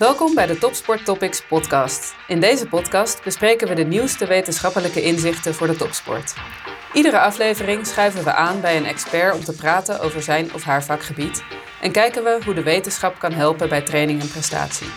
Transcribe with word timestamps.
Welkom 0.00 0.34
bij 0.34 0.46
de 0.46 0.58
Topsport 0.58 1.04
Topics 1.04 1.46
podcast. 1.46 2.14
In 2.26 2.40
deze 2.40 2.66
podcast 2.66 3.24
bespreken 3.24 3.68
we 3.68 3.74
de 3.74 3.84
nieuwste 3.84 4.26
wetenschappelijke 4.26 5.02
inzichten 5.02 5.54
voor 5.54 5.66
de 5.66 5.76
topsport. 5.76 6.34
Iedere 6.92 7.20
aflevering 7.20 7.86
schuiven 7.86 8.24
we 8.24 8.32
aan 8.32 8.60
bij 8.60 8.76
een 8.76 8.84
expert 8.84 9.34
om 9.34 9.44
te 9.44 9.52
praten 9.52 10.00
over 10.00 10.22
zijn 10.22 10.54
of 10.54 10.62
haar 10.62 10.84
vakgebied 10.84 11.44
en 11.80 11.92
kijken 11.92 12.24
we 12.24 12.38
hoe 12.44 12.54
de 12.54 12.62
wetenschap 12.62 13.18
kan 13.18 13.32
helpen 13.32 13.68
bij 13.68 13.82
training 13.82 14.20
en 14.20 14.28
prestatie. 14.28 14.88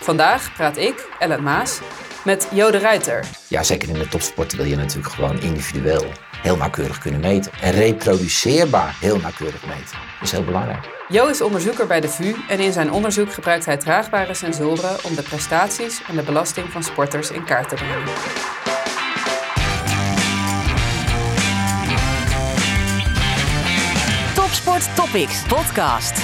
Vandaag 0.00 0.52
praat 0.52 0.76
ik, 0.76 1.08
Ellen 1.18 1.42
Maas, 1.42 1.80
met 2.24 2.48
Jo 2.52 2.70
de 2.70 2.78
Ruiter. 2.78 3.24
Ja, 3.48 3.62
zeker 3.62 3.88
in 3.88 3.94
de 3.94 4.08
topsport 4.08 4.54
wil 4.54 4.64
je 4.64 4.76
natuurlijk 4.76 5.14
gewoon 5.14 5.40
individueel 5.40 6.06
heel 6.42 6.56
nauwkeurig 6.56 6.98
kunnen 6.98 7.20
meten. 7.20 7.52
En 7.60 7.72
reproduceerbaar 7.72 8.96
heel 9.00 9.18
nauwkeurig 9.18 9.66
meten. 9.66 9.98
Dat 10.18 10.22
is 10.22 10.32
heel 10.32 10.44
belangrijk. 10.44 10.99
Jo 11.12 11.26
is 11.26 11.40
onderzoeker 11.40 11.86
bij 11.86 12.00
de 12.00 12.08
VU 12.08 12.34
en 12.48 12.60
in 12.60 12.72
zijn 12.72 12.92
onderzoek 12.92 13.32
gebruikt 13.32 13.64
hij 13.64 13.76
draagbare 13.76 14.34
sensoren 14.34 15.04
om 15.04 15.14
de 15.14 15.22
prestaties 15.22 16.02
en 16.08 16.16
de 16.16 16.22
belasting 16.22 16.68
van 16.68 16.82
sporters 16.82 17.30
in 17.30 17.44
kaart 17.44 17.68
te 17.68 17.74
brengen. 17.74 18.04
Topsport 24.34 24.96
Topics 24.96 25.46
podcast. 25.46 26.16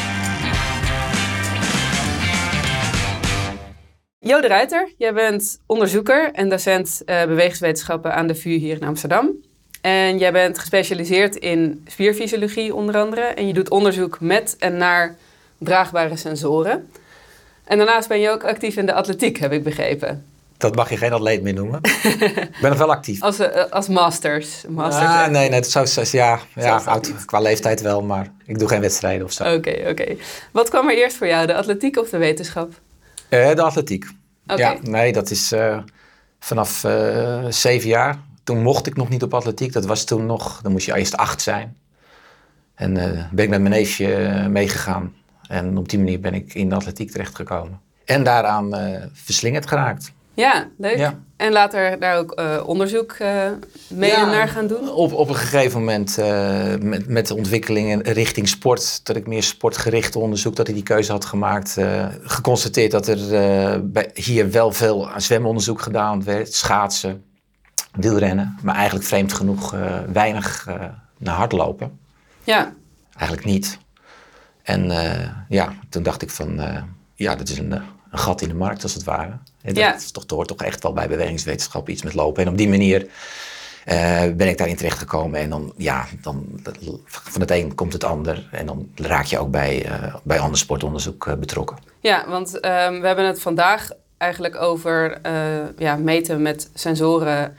Jo 4.19 4.41
de 4.41 4.47
Ruiter, 4.47 4.95
jij 4.99 5.15
bent 5.15 5.63
onderzoeker 5.67 6.33
en 6.33 6.49
docent 6.49 7.03
uh, 7.07 7.25
bewegingswetenschappen 7.25 8.15
aan 8.15 8.27
de 8.27 8.35
VU 8.35 8.51
hier 8.51 8.81
in 8.81 8.87
Amsterdam. 8.87 9.46
En 9.87 10.19
jij 10.19 10.33
bent 10.33 10.59
gespecialiseerd 10.59 11.37
in 11.37 11.85
spierfysiologie 11.87 12.75
onder 12.75 12.97
andere. 12.97 13.21
En 13.21 13.47
je 13.47 13.53
doet 13.53 13.71
onderzoek 13.71 14.21
met 14.21 14.57
en 14.59 14.77
naar 14.77 15.17
draagbare 15.59 16.17
sensoren. 16.17 16.91
En 17.65 17.77
daarnaast 17.77 18.09
ben 18.09 18.21
je 18.21 18.31
ook 18.31 18.45
actief 18.45 18.77
in 18.77 18.87
de 18.87 18.93
atletiek, 18.93 19.39
heb 19.39 19.53
ik 19.53 19.63
begrepen. 19.63 20.25
Dat 20.57 20.77
mag 20.77 20.91
je 20.91 20.97
geen 20.97 21.13
atleet 21.13 21.43
meer 21.43 21.55
noemen. 21.55 21.81
ik 21.83 22.59
ben 22.61 22.71
nog 22.71 22.79
wel 22.79 22.91
actief. 22.91 23.23
Als, 23.23 23.41
uh, 23.41 23.49
als 23.71 23.89
masters. 23.89 24.65
masters 24.69 25.07
ah, 25.07 25.27
nee, 25.27 25.49
nee, 25.49 25.61
dat 25.61 25.71
zou, 25.71 26.07
ja, 26.11 26.41
ja 26.55 26.83
oud, 26.85 27.25
qua 27.25 27.41
leeftijd 27.41 27.81
wel, 27.81 28.03
maar 28.03 28.33
ik 28.45 28.59
doe 28.59 28.69
geen 28.69 28.81
wedstrijden 28.81 29.27
of 29.27 29.33
zo. 29.33 29.55
Oké, 29.55 29.85
oké. 29.89 30.17
Wat 30.51 30.69
kwam 30.69 30.89
er 30.89 30.97
eerst 30.97 31.17
voor 31.17 31.27
jou, 31.27 31.47
de 31.47 31.55
atletiek 31.55 31.97
of 31.97 32.09
de 32.09 32.19
wetenschap? 32.19 32.73
Uh, 33.31 33.55
de 33.55 33.63
atletiek. 33.63 34.05
Okay. 34.47 34.59
Ja, 34.59 34.79
nee, 34.83 35.13
dat 35.13 35.31
is 35.31 35.53
uh, 35.53 35.79
vanaf 36.39 36.85
zeven 37.49 37.89
jaar 37.89 38.26
toen 38.47 38.63
mocht 38.63 38.87
ik 38.87 38.97
nog 38.97 39.09
niet 39.09 39.23
op 39.23 39.35
atletiek. 39.35 39.73
Dat 39.73 39.87
was 39.87 40.05
toen 40.05 40.27
nog, 40.27 40.61
dan 40.63 40.73
moest 40.73 40.87
je 40.87 40.97
eerst 40.97 41.17
acht 41.17 41.43
zijn. 41.43 41.77
En 42.75 42.97
uh, 42.97 43.05
ben 43.33 43.45
ik 43.45 43.51
met 43.51 43.61
mijn 43.61 43.75
neefje 43.75 44.19
uh, 44.19 44.47
meegegaan. 44.47 45.15
En 45.49 45.79
op 45.79 45.89
die 45.89 45.99
manier 45.99 46.21
ben 46.21 46.35
ik 46.35 46.55
in 46.55 46.69
de 46.69 46.75
atletiek 46.75 47.11
terechtgekomen. 47.11 47.81
En 48.05 48.25
daaraan 48.25 48.81
uh, 48.81 49.03
verslingerd 49.13 49.67
geraakt. 49.67 50.13
Ja, 50.35 50.69
leuk. 50.79 50.97
Ja. 50.97 51.19
En 51.37 51.53
later 51.53 51.99
daar 51.99 52.19
ook 52.19 52.43
onderzoek 52.67 53.17
mee 53.89 54.11
ja, 54.11 54.31
naar 54.31 54.49
gaan 54.49 54.67
doen? 54.67 54.91
Op, 54.91 55.13
op 55.13 55.29
een 55.29 55.35
gegeven 55.35 55.79
moment 55.79 56.17
met, 56.83 57.09
met 57.09 57.27
de 57.27 57.35
ontwikkelingen 57.35 58.03
richting 58.03 58.49
sport, 58.49 59.07
dat 59.07 59.17
ik 59.17 59.27
meer 59.27 59.43
sportgericht 59.43 60.17
onderzoek, 60.17 60.57
dat 60.57 60.69
ik 60.69 60.75
die 60.75 60.83
keuze 60.83 61.13
had 61.13 61.25
gemaakt. 61.25 61.77
geconstateerd 62.23 62.91
dat 62.91 63.09
er 63.09 63.91
bij, 63.91 64.11
hier 64.15 64.51
wel 64.51 64.73
veel 64.73 65.09
zwemonderzoek 65.17 65.81
gedaan 65.81 66.25
werd, 66.25 66.55
schaatsen, 66.55 67.25
wielrennen, 67.97 68.59
maar 68.63 68.75
eigenlijk 68.75 69.07
vreemd 69.07 69.33
genoeg 69.33 69.75
uh, 69.75 69.99
weinig 70.13 70.67
uh, 70.69 70.75
naar 71.19 71.35
hardlopen. 71.35 71.99
Ja. 72.45 72.73
Eigenlijk 73.17 73.47
niet. 73.47 73.79
En 74.63 74.85
uh, 74.85 75.31
ja, 75.49 75.73
toen 75.89 76.03
dacht 76.03 76.23
ik 76.23 76.31
van, 76.31 76.61
ja, 77.15 77.37
dat 77.37 77.49
is 77.49 77.59
een, 77.59 77.73
een, 77.73 77.83
gat 78.11 78.41
in 78.41 78.49
de 78.49 78.55
markt 78.55 78.83
als 78.83 78.95
het 78.95 79.05
ware. 79.05 79.39
En 79.63 79.75
dat 79.75 79.77
ja. 79.77 79.95
is 79.95 80.11
toch, 80.11 80.25
hoort 80.27 80.49
toch 80.49 80.63
echt 80.63 80.83
wel 80.83 80.93
bij 80.93 81.09
bewegingswetenschap 81.09 81.89
iets 81.89 82.03
met 82.03 82.15
lopen. 82.15 82.43
En 82.43 82.49
op 82.51 82.57
die 82.57 82.69
manier 82.69 83.07
ben 84.37 84.49
ik 84.49 84.59
daarin 84.59 84.77
terechtgekomen. 84.77 85.41
En 85.41 85.51
dan, 85.51 85.73
ja, 85.77 86.07
dan, 86.23 86.61
van 87.05 87.41
het 87.41 87.51
een 87.51 87.75
komt 87.75 87.93
het 87.93 88.05
ander. 88.05 88.49
En 88.51 88.67
dan 88.67 88.89
raak 88.95 89.25
je 89.25 89.39
ook 89.39 89.51
bij, 89.51 89.91
bij 90.23 90.39
ander 90.39 90.59
sportonderzoek 90.59 91.37
betrokken. 91.39 91.77
Ja, 92.01 92.29
want 92.29 92.61
ehm, 92.61 93.01
we 93.01 93.07
hebben 93.07 93.27
het 93.27 93.41
vandaag 93.41 93.91
eigenlijk 94.17 94.57
over 94.57 95.21
ja, 95.79 95.97
meten 95.97 96.43
met 96.43 96.71
sensoren 96.75 97.57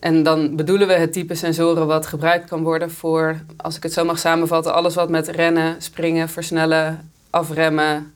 en 0.00 0.22
dan 0.22 0.56
bedoelen 0.56 0.86
we 0.86 0.92
het 0.92 1.12
type 1.12 1.34
sensoren 1.34 1.86
wat 1.86 2.06
gebruikt 2.06 2.48
kan 2.48 2.62
worden 2.62 2.90
voor, 2.90 3.40
als 3.56 3.76
ik 3.76 3.82
het 3.82 3.92
zo 3.92 4.04
mag 4.04 4.18
samenvatten, 4.18 4.74
alles 4.74 4.94
wat 4.94 5.08
met 5.08 5.28
rennen, 5.28 5.82
springen, 5.82 6.28
versnellen, 6.28 7.10
afremmen, 7.30 8.12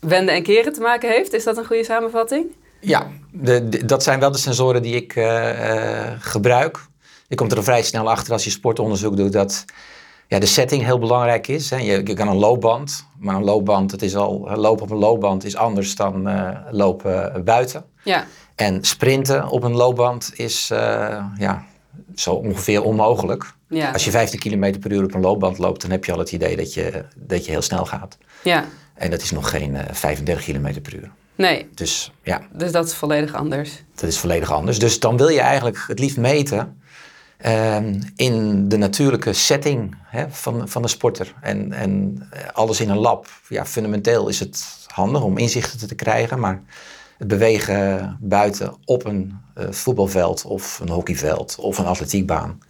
wenden 0.00 0.34
en 0.34 0.42
keren 0.42 0.72
te 0.72 0.80
maken 0.80 1.10
heeft. 1.10 1.32
Is 1.32 1.44
dat 1.44 1.56
een 1.56 1.66
goede 1.66 1.84
samenvatting? 1.84 2.46
Ja, 2.80 3.06
de, 3.30 3.84
dat 3.84 4.02
zijn 4.02 4.20
wel 4.20 4.32
de 4.32 4.38
sensoren 4.38 4.82
die 4.82 4.94
ik 4.94 5.16
uh, 5.16 5.24
uh, 5.24 6.12
gebruik. 6.18 6.86
Je 7.28 7.34
komt 7.34 7.52
er 7.52 7.64
vrij 7.64 7.82
snel 7.82 8.10
achter 8.10 8.32
als 8.32 8.44
je 8.44 8.50
sportonderzoek 8.50 9.16
doet 9.16 9.32
dat 9.32 9.64
ja, 10.26 10.38
de 10.38 10.46
setting 10.46 10.84
heel 10.84 10.98
belangrijk 10.98 11.48
is. 11.48 11.70
Hè. 11.70 11.76
Je, 11.76 12.00
je, 12.04 12.14
kan 12.14 12.28
een 12.28 12.36
loopband, 12.36 13.06
maar 13.18 13.36
een 13.36 13.44
loopband, 13.44 13.90
het 13.90 14.02
is 14.02 14.16
al, 14.16 14.50
lopen 14.56 14.82
op 14.82 14.90
een 14.90 14.98
loopband 14.98 15.44
is 15.44 15.56
anders 15.56 15.96
dan 15.96 16.28
uh, 16.28 16.50
lopen 16.70 17.44
buiten. 17.44 17.84
Ja. 18.04 18.26
En 18.58 18.84
sprinten 18.84 19.48
op 19.48 19.62
een 19.62 19.76
loopband 19.76 20.32
is 20.34 20.70
uh, 20.72 20.78
ja, 21.38 21.64
zo 22.14 22.30
ongeveer 22.30 22.82
onmogelijk. 22.82 23.52
Ja. 23.68 23.90
Als 23.90 24.04
je 24.04 24.10
15 24.10 24.38
km 24.38 24.78
per 24.78 24.92
uur 24.92 25.04
op 25.04 25.14
een 25.14 25.20
loopband 25.20 25.58
loopt, 25.58 25.80
dan 25.80 25.90
heb 25.90 26.04
je 26.04 26.12
al 26.12 26.18
het 26.18 26.32
idee 26.32 26.56
dat 26.56 26.74
je, 26.74 27.04
dat 27.16 27.44
je 27.44 27.50
heel 27.50 27.62
snel 27.62 27.86
gaat. 27.86 28.18
Ja. 28.42 28.64
En 28.94 29.10
dat 29.10 29.22
is 29.22 29.30
nog 29.30 29.50
geen 29.50 29.74
uh, 29.74 29.80
35 29.92 30.44
km 30.44 30.80
per 30.80 30.94
uur. 30.94 31.10
Nee. 31.34 31.68
Dus, 31.74 32.12
ja. 32.22 32.40
dus 32.52 32.72
dat 32.72 32.86
is 32.86 32.94
volledig 32.94 33.34
anders. 33.34 33.82
Dat 33.94 34.10
is 34.10 34.18
volledig 34.18 34.52
anders. 34.52 34.78
Dus 34.78 35.00
dan 35.00 35.16
wil 35.16 35.28
je 35.28 35.40
eigenlijk 35.40 35.84
het 35.86 35.98
liefst 35.98 36.16
meten 36.16 36.80
uh, 37.46 37.76
in 38.16 38.68
de 38.68 38.76
natuurlijke 38.76 39.32
setting 39.32 39.96
hè, 40.04 40.24
van, 40.30 40.68
van 40.68 40.82
de 40.82 40.88
sporter. 40.88 41.34
En, 41.40 41.72
en 41.72 42.22
alles 42.52 42.80
in 42.80 42.88
een 42.88 42.98
lab. 42.98 43.26
Ja, 43.48 43.66
fundamenteel 43.66 44.28
is 44.28 44.40
het 44.40 44.86
handig 44.86 45.22
om 45.22 45.38
inzichten 45.38 45.88
te 45.88 45.94
krijgen, 45.94 46.40
maar 46.40 46.62
het 47.18 47.28
bewegen 47.28 48.16
buiten 48.20 48.74
op 48.84 49.04
een 49.04 49.38
uh, 49.58 49.70
voetbalveld 49.70 50.44
of 50.44 50.80
een 50.80 50.88
hockeyveld 50.88 51.56
of 51.60 51.78
een 51.78 51.86
atletiekbaan 51.86 52.60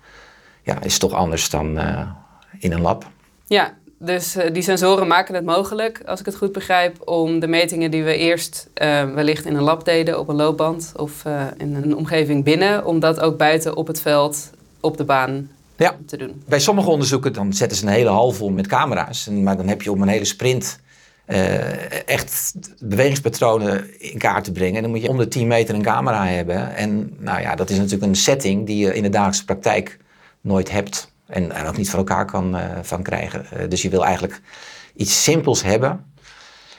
ja, 0.62 0.82
is 0.82 0.98
toch 0.98 1.12
anders 1.12 1.50
dan 1.50 1.78
uh, 1.78 2.10
in 2.58 2.72
een 2.72 2.80
lab. 2.80 3.10
Ja, 3.46 3.74
dus 3.98 4.36
uh, 4.36 4.52
die 4.52 4.62
sensoren 4.62 5.06
maken 5.06 5.34
het 5.34 5.44
mogelijk, 5.44 6.02
als 6.06 6.20
ik 6.20 6.26
het 6.26 6.36
goed 6.36 6.52
begrijp, 6.52 7.08
om 7.08 7.40
de 7.40 7.46
metingen 7.46 7.90
die 7.90 8.02
we 8.04 8.16
eerst 8.16 8.68
wellicht 9.14 9.44
in 9.44 9.56
een 9.56 9.62
lab 9.62 9.84
deden 9.84 10.18
op 10.18 10.28
een 10.28 10.36
loopband 10.36 10.92
of 10.96 11.24
in 11.56 11.74
een 11.74 11.96
omgeving 11.96 12.44
binnen, 12.44 12.84
om 12.84 13.00
dat 13.00 13.20
ook 13.20 13.36
buiten 13.36 13.76
op 13.76 13.86
het 13.86 14.00
veld, 14.00 14.50
op 14.80 14.96
de 14.96 15.04
baan 15.04 15.50
ja. 15.76 15.96
te 16.06 16.16
doen. 16.16 16.42
Bij 16.46 16.60
sommige 16.60 16.90
onderzoeken 16.90 17.32
dan 17.32 17.52
zetten 17.52 17.78
ze 17.78 17.86
een 17.86 17.92
hele 17.92 18.10
hal 18.10 18.32
vol 18.32 18.50
met 18.50 18.66
camera's, 18.66 19.26
maar 19.26 19.56
dan 19.56 19.68
heb 19.68 19.82
je 19.82 19.90
op 19.90 20.00
een 20.00 20.08
hele 20.08 20.24
sprint 20.24 20.80
uh, 21.28 22.08
echt 22.08 22.54
bewegingspatronen 22.78 24.00
in 24.00 24.18
kaart 24.18 24.44
te 24.44 24.52
brengen. 24.52 24.82
Dan 24.82 24.90
moet 24.90 25.02
je 25.02 25.08
om 25.08 25.18
de 25.18 25.28
10 25.28 25.46
meter 25.46 25.74
een 25.74 25.82
camera 25.82 26.26
hebben. 26.26 26.76
En 26.76 27.16
nou 27.18 27.40
ja, 27.40 27.54
dat 27.54 27.70
is 27.70 27.76
natuurlijk 27.76 28.04
een 28.04 28.16
setting 28.16 28.66
die 28.66 28.76
je 28.86 28.94
in 28.94 29.02
de 29.02 29.08
dagelijkse 29.08 29.44
praktijk 29.44 29.98
nooit 30.40 30.70
hebt. 30.70 31.12
En, 31.26 31.52
en 31.52 31.66
ook 31.66 31.76
niet 31.76 31.90
van 31.90 31.98
elkaar 31.98 32.24
kan 32.24 32.56
uh, 32.56 32.62
van 32.82 33.02
krijgen. 33.02 33.46
Uh, 33.54 33.68
dus 33.68 33.82
je 33.82 33.88
wil 33.88 34.04
eigenlijk 34.04 34.40
iets 34.96 35.22
simpels 35.22 35.62
hebben. 35.62 36.04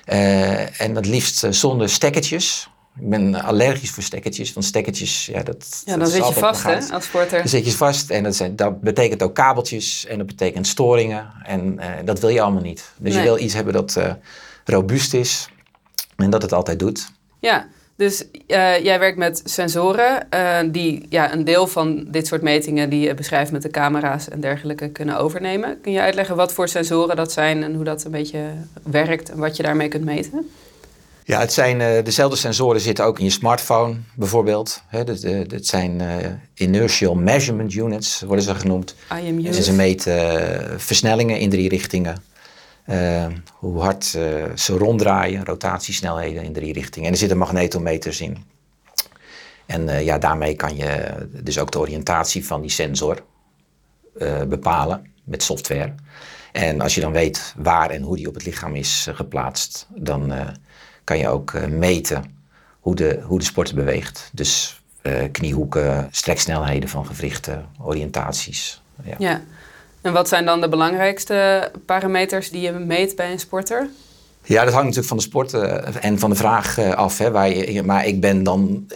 en 0.06 0.96
het 0.96 1.06
liefst 1.06 1.46
zonder 1.50 1.90
stekkertjes. 1.90 2.70
Ik 3.02 3.10
ben 3.10 3.36
allergisch 3.36 3.92
voor 3.92 4.04
stekkertjes, 4.04 4.54
want 4.54 4.66
stekkertjes, 4.66 5.26
ja, 5.26 5.44
dat. 5.44 5.82
Ja, 5.86 5.98
dan 5.98 6.08
zit 6.08 6.28
je 6.28 6.34
vast, 6.34 6.64
hè, 6.64 6.80
als 6.94 7.06
sporter. 7.06 7.38
Dan 7.38 7.48
zit 7.48 7.66
je 7.66 7.72
vast 7.72 8.10
en 8.10 8.24
dat, 8.24 8.36
zijn, 8.36 8.56
dat 8.56 8.82
betekent 8.82 9.24
ook 9.24 9.36
kabeltjes 9.36 10.06
en 10.06 10.18
dat 10.18 10.28
betekent 10.28 10.68
storingen. 10.68 11.28
En 11.44 11.74
uh, 11.80 11.86
dat 12.06 12.20
wil 12.20 12.30
je 12.30 12.42
allemaal 12.42 12.62
niet. 12.62 12.92
Dus 12.98 13.14
nee. 13.14 13.24
je 13.24 13.30
wil 13.30 13.40
iets 13.40 13.54
hebben 13.54 13.74
dat 13.74 13.96
uh, 13.98 14.14
robuust 14.66 15.14
is 15.14 15.50
en 16.16 16.30
dat 16.30 16.42
het 16.42 16.54
altijd 16.54 16.80
doet. 16.80 17.12
Ja, 17.40 17.68
dus 17.96 18.24
uh, 18.48 18.84
jij 18.84 19.00
werkt 19.00 19.18
met 19.18 19.42
sensoren 19.44 20.28
die 20.72 21.06
ja, 21.10 21.34
een 21.34 21.44
deel 21.44 21.68
van 21.68 22.06
dit 22.08 22.28
soort 22.28 22.42
metingen 22.42 22.90
die 22.90 23.08
je 23.08 23.14
beschrijft 23.14 23.52
met 23.52 23.62
de 23.62 23.70
camera's 23.70 24.30
en 24.30 24.42
dergelijke 24.42 24.90
kunnen 24.90 25.18
overnemen. 25.18 25.82
Kun 25.82 25.92
je 25.92 26.02
uitleggen 26.02 26.36
wat 26.36 26.54
voor 26.54 26.68
sensoren 26.68 27.16
dat 27.16 27.32
zijn 27.32 27.64
en 27.64 27.74
hoe 27.74 27.84
dat 27.84 28.04
een 28.04 28.12
beetje 28.12 28.44
werkt 28.84 29.32
en 29.32 29.38
wat 29.38 29.58
je 29.58 29.64
daarmee 29.64 29.88
kunt 29.88 30.06
meten? 30.06 30.50
Ja, 31.30 31.40
het 31.40 31.54
zijn 31.54 31.80
uh, 31.80 32.04
dezelfde 32.04 32.38
sensoren 32.38 32.82
zitten 32.82 33.06
ook 33.06 33.20
in 33.20 33.26
je 33.26 33.32
smartphone 33.32 33.96
bijvoorbeeld. 34.16 34.84
Dat, 35.06 35.24
uh, 35.24 35.48
dat 35.48 35.66
zijn 35.66 36.02
uh, 36.02 36.16
inertial 36.54 37.16
measurement 37.16 37.74
units, 37.74 38.22
worden 38.22 38.46
ze 38.46 38.56
genoemd. 38.56 38.96
IMU's. 39.24 39.58
En 39.58 39.64
ze 39.64 39.74
meten 39.74 40.80
versnellingen 40.80 41.40
in 41.40 41.50
drie 41.50 41.70
richtingen. 41.70 42.24
hoe 43.54 43.80
hard 43.82 44.06
ze 44.56 44.78
ronddraaien, 44.78 45.46
rotatiesnelheden 45.46 46.44
in 46.44 46.54
drie 46.54 46.74
richtingen. 46.74 47.08
En 47.08 47.14
er 47.14 47.20
zitten 47.20 47.38
magnetometers 47.38 48.22
in. 48.22 48.38
En 49.66 50.04
ja, 50.04 50.18
daarmee 50.18 50.56
kan 50.56 50.76
je 50.76 51.14
dus 51.44 51.60
ook 51.60 51.72
de 51.72 51.80
oriëntatie 51.80 52.46
van 52.46 52.62
die 52.62 52.72
sensor 52.72 53.24
bepalen 54.48 55.12
met 55.24 55.44
software. 55.44 55.94
En 56.52 56.82
als 56.82 56.96
je 56.96 57.02
dan 57.02 57.12
weet 57.12 57.54
waar 57.58 57.90
en 57.90 58.02
hoe 58.02 58.16
die 58.16 58.28
op 58.28 58.34
het 58.34 58.46
lichaam 58.46 58.76
is 58.76 59.08
geplaatst, 59.12 59.88
dan 59.96 60.34
kan 61.10 61.18
je 61.18 61.28
ook 61.28 61.54
eh, 61.54 61.68
meten 61.68 62.24
hoe 62.80 62.96
de, 62.96 63.20
hoe 63.24 63.40
de 63.40 63.46
sporter 63.46 63.76
beweegt. 63.76 64.30
Dus 64.34 64.82
eh, 65.02 65.14
kniehoeken, 65.32 66.08
streksnelheden 66.12 66.90
van 66.90 67.06
gewrichten, 67.06 67.66
oriëntaties. 67.82 68.82
Ja. 69.04 69.16
Ja. 69.18 69.42
En 70.02 70.14
wat 70.14 70.28
zijn 70.28 70.46
dan 70.46 70.62
de 70.62 70.70
belangrijkste 70.70 71.72
parameters 71.86 72.50
die 72.50 72.62
je 72.62 72.72
meet 72.72 73.16
bij 73.16 73.32
een 73.32 73.40
sporter? 73.40 73.90
Ja, 74.44 74.64
dat 74.64 74.74
hangt 74.74 74.88
natuurlijk 74.88 75.08
van 75.08 75.18
de 75.18 75.24
sport 75.24 75.54
eh, 75.54 76.06
en 76.06 76.20
van 76.20 76.30
de 76.30 76.36
vraag 76.36 76.80
af. 76.80 77.18
Hè, 77.18 77.32
waar 77.32 77.50
je, 77.50 77.84
maar 77.84 78.06
ik 78.06 78.22
ben 78.22 78.44
dan 78.44 78.88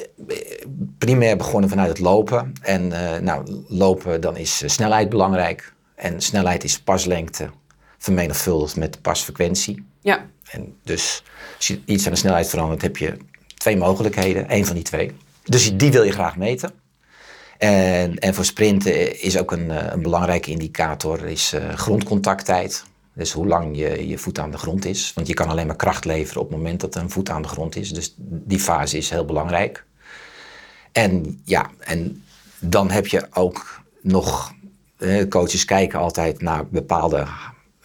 primair 0.98 1.38
begonnen 1.38 1.70
vanuit 1.70 1.90
het 1.90 2.00
lopen. 2.00 2.54
En 2.62 2.92
eh, 2.92 3.22
nou, 3.22 3.64
lopen, 3.68 4.22
dan 4.22 4.38
is 4.38 4.64
snelheid 4.66 5.10
belangrijk. 5.10 5.74
En 5.96 6.22
snelheid 6.22 6.64
is 6.64 6.80
paslengte 6.80 7.50
vermenigvuldigd 7.98 8.76
met 8.76 9.02
pasfrequentie. 9.02 9.86
Ja. 10.02 10.26
En 10.54 10.78
dus 10.84 11.24
als 11.58 11.68
je 11.68 11.82
iets 11.86 12.06
aan 12.06 12.12
de 12.12 12.18
snelheid 12.18 12.48
verandert, 12.48 12.82
heb 12.82 12.98
je 12.98 13.18
twee 13.58 13.78
mogelijkheden. 13.78 14.46
Eén 14.48 14.66
van 14.66 14.76
die 14.76 14.84
twee. 14.84 15.12
Dus 15.44 15.78
die 15.78 15.92
wil 15.92 16.04
je 16.04 16.12
graag 16.12 16.38
meten. 16.38 16.72
En, 17.58 18.18
en 18.20 18.34
voor 18.34 18.46
sprinten 18.46 19.22
is 19.22 19.38
ook 19.38 19.52
een, 19.52 19.72
eh, 19.72 19.92
een 19.92 20.02
belangrijke 20.02 20.52
indicator 20.52 21.26
is 21.26 21.54
eh, 21.54 21.74
grondcontacttijd. 21.74 22.84
Dus 23.14 23.32
hoe 23.32 23.48
lang 23.48 23.78
je, 23.78 24.08
je 24.08 24.18
voet 24.18 24.40
aan 24.40 24.52
de 24.52 24.58
grond 24.58 24.86
is. 24.86 25.12
Want 25.16 25.28
je 25.28 25.34
kan 25.34 25.50
alleen 25.50 25.68
maar 25.68 25.76
kracht 25.76 26.06
leveren 26.06 26.42
op 26.42 26.48
het 26.48 26.58
moment 26.58 26.82
dat 26.82 26.96
een 26.96 27.10
voet 27.10 27.30
aan 27.30 27.42
de 27.42 27.48
grond 27.48 27.76
is. 27.76 27.94
Dus 27.94 28.14
die 28.18 28.60
fase 28.60 28.98
is 28.98 29.10
heel 29.10 29.26
belangrijk. 29.26 29.86
En 30.92 31.42
ja, 31.46 31.70
en 31.80 32.24
dan 32.60 32.92
heb 32.92 33.08
je 33.08 33.28
ook 33.34 33.82
nog. 34.02 34.54
eh, 34.98 35.28
coaches 35.28 35.66
kijken 35.66 36.00
altijd 36.00 36.42
naar 36.42 36.68
bepaalde 36.68 37.28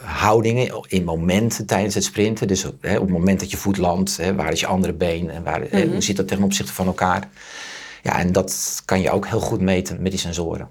houdingen 0.03 0.85
in 0.89 1.05
momenten 1.05 1.67
tijdens 1.67 1.95
het 1.95 2.05
sprinten. 2.05 2.49
Dus 2.49 2.63
hè, 2.81 2.97
op 2.97 3.03
het 3.03 3.11
moment 3.11 3.41
dat 3.41 3.51
je 3.51 3.57
voet 3.57 3.77
landt, 3.77 4.17
hè, 4.17 4.35
waar 4.35 4.53
is 4.53 4.61
je 4.61 4.67
andere 4.67 4.93
been 4.93 5.31
en 5.31 5.43
waar, 5.43 5.61
hè, 5.71 5.87
hoe 5.87 6.03
zit 6.03 6.17
dat 6.17 6.29
ten 6.29 6.43
opzichte 6.43 6.73
van 6.73 6.87
elkaar? 6.87 7.29
Ja, 8.03 8.19
en 8.19 8.33
dat 8.33 8.83
kan 8.85 9.01
je 9.01 9.11
ook 9.11 9.27
heel 9.27 9.41
goed 9.41 9.61
meten 9.61 10.03
met 10.03 10.11
die 10.11 10.21
sensoren. 10.21 10.69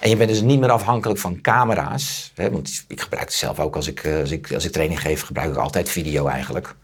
En 0.00 0.10
je 0.10 0.16
bent 0.16 0.30
dus 0.30 0.40
niet 0.40 0.60
meer 0.60 0.70
afhankelijk 0.70 1.20
van 1.20 1.40
camera's. 1.40 2.32
Hè, 2.34 2.50
want 2.50 2.84
ik 2.88 3.00
gebruik 3.00 3.24
het 3.24 3.34
zelf 3.34 3.60
ook 3.60 3.76
als 3.76 3.86
ik, 3.86 4.04
eh, 4.04 4.20
als, 4.20 4.30
ik, 4.30 4.52
als 4.52 4.64
ik 4.64 4.72
training 4.72 5.00
geef, 5.00 5.22
gebruik 5.22 5.50
ik 5.50 5.56
altijd 5.56 5.88
video 5.88 6.26
eigenlijk. 6.26 6.74